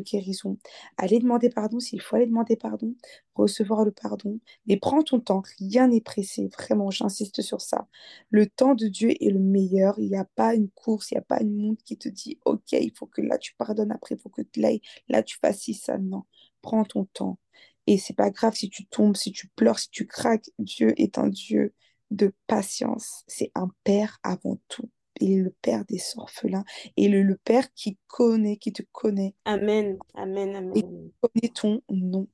[0.00, 0.58] guérison.
[0.96, 2.94] Aller demander pardon s'il faut aller demander pardon,
[3.34, 7.88] recevoir le pardon, mais prends ton temps, rien n'est pressé, vraiment, j'insiste sur ça.
[8.30, 11.18] Le temps de Dieu est le meilleur, il n'y a pas une course, il n'y
[11.18, 14.14] a pas une montre qui te dit, ok, il faut que là tu pardonnes, après
[14.16, 14.70] il faut que là,
[15.08, 16.24] là tu fasses ci, ça, non.
[16.62, 17.38] prends ton temps.
[17.86, 20.50] Et c'est pas grave si tu tombes, si tu pleures, si tu craques.
[20.58, 21.74] Dieu est un Dieu
[22.10, 23.24] de patience.
[23.28, 24.90] C'est un père avant tout.
[25.20, 26.64] Il est le père des orphelins.
[26.96, 29.34] Et le, le père qui connaît, qui te connaît.
[29.44, 30.72] Amen, amen, amen.
[30.76, 32.28] Et connaît ton nom.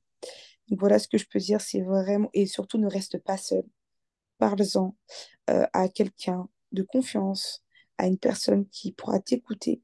[0.69, 2.29] Donc voilà ce que je peux dire, c'est vraiment...
[2.33, 3.63] Et surtout, ne reste pas seul.
[4.37, 4.95] Parle-en
[5.49, 7.63] euh, à quelqu'un de confiance,
[7.97, 9.81] à une personne qui pourra t'écouter,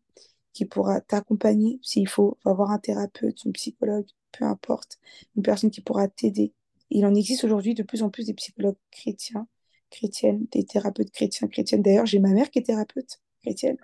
[0.54, 5.00] qui pourra t'accompagner s'il faut, va voir un thérapeute, une psychologue, peu importe,
[5.36, 6.54] une personne qui pourra t'aider.
[6.90, 9.48] Il en existe aujourd'hui de plus en plus des psychologues chrétiens,
[9.90, 11.82] chrétiennes, des thérapeutes chrétiens, chrétiennes.
[11.82, 13.78] D'ailleurs, j'ai ma mère qui est thérapeute chrétienne.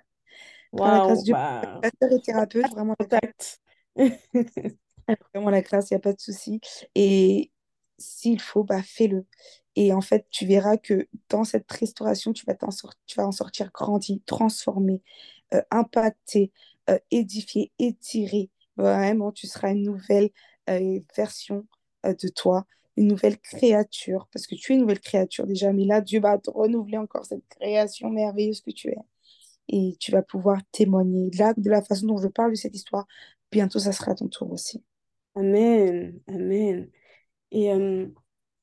[0.72, 1.82] Wow, la grâce de bah...
[2.02, 3.62] Dieu, thérapeute, vraiment contact.
[3.96, 6.60] vraiment la grâce, il n'y a pas de souci.
[6.96, 7.52] Et
[7.98, 9.26] s'il faut, bah, fais-le.
[9.76, 12.70] Et en fait, tu verras que dans cette restauration, tu vas, en,
[13.06, 15.02] tu vas en sortir grandi, transformé,
[15.54, 16.52] euh, impacté,
[16.90, 18.50] euh, édifié, étiré.
[18.78, 20.30] Vraiment, tu seras une nouvelle
[20.70, 21.66] euh, version
[22.06, 22.66] euh, de toi,
[22.98, 26.38] une nouvelle créature, parce que tu es une nouvelle créature déjà, mais là, Dieu va
[26.38, 28.98] te renouveler encore cette création merveilleuse que tu es.
[29.68, 31.32] Et tu vas pouvoir témoigner.
[31.38, 33.06] Là, de la façon dont je parle de cette histoire,
[33.52, 34.84] bientôt, ça sera à ton tour aussi.
[35.36, 36.90] Amen, amen.
[37.52, 38.08] Et, euh,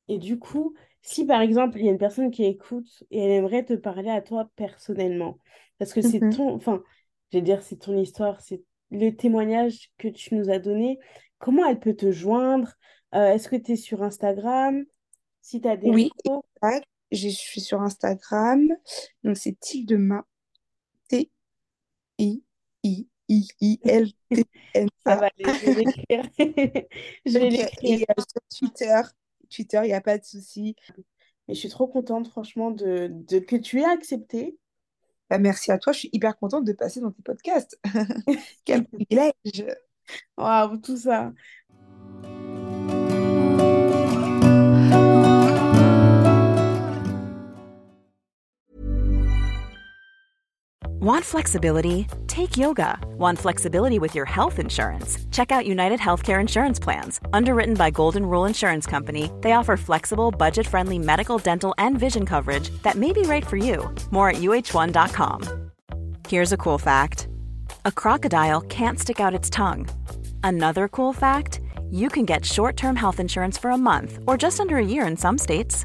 [0.09, 3.31] et du coup, si par exemple, il y a une personne qui écoute et elle
[3.33, 5.39] aimerait te parler à toi personnellement,
[5.79, 6.31] parce que c'est Mhm.
[6.31, 6.83] ton, enfin,
[7.33, 10.99] je dire, c'est ton histoire, c'est le témoignage que tu nous as donné,
[11.39, 12.73] comment elle peut te joindre?
[13.15, 14.85] Euh, est-ce que tu es sur Instagram?
[15.41, 16.87] Si tu as des Oui, exact.
[17.11, 18.69] Je suis sur Instagram.
[19.23, 20.25] Donc, c'est Tildema.
[21.11, 21.19] Ça
[22.17, 22.47] T-I-I-I-L-T-M-A.
[25.17, 26.25] va aller, je vais l'écrire.
[27.27, 28.01] Je vais l'écrire.
[28.01, 29.01] Et euh, sur Twitter,
[29.51, 30.75] Twitter, il n'y a pas de souci.
[31.49, 34.57] Mais je suis trop contente, franchement, de, de que tu aies accepté.
[35.29, 35.93] Bah, merci à toi.
[35.93, 37.79] Je suis hyper contente de passer dans tes podcasts.
[38.65, 39.67] Quel privilège.
[40.37, 41.33] Waouh, tout ça.
[51.03, 52.07] Want flexibility?
[52.29, 52.97] Take yoga.
[53.19, 55.19] Want flexibility with your health insurance?
[55.33, 57.19] Check out United Healthcare Insurance Plans.
[57.33, 62.25] Underwritten by Golden Rule Insurance Company, they offer flexible, budget friendly medical, dental, and vision
[62.25, 63.93] coverage that may be right for you.
[64.13, 65.71] More at uh1.com.
[66.29, 67.27] Here's a cool fact
[67.85, 69.89] a crocodile can't stick out its tongue.
[70.45, 71.59] Another cool fact
[71.91, 75.09] you can get short term health insurance for a month or just under a year
[75.09, 75.85] in some states.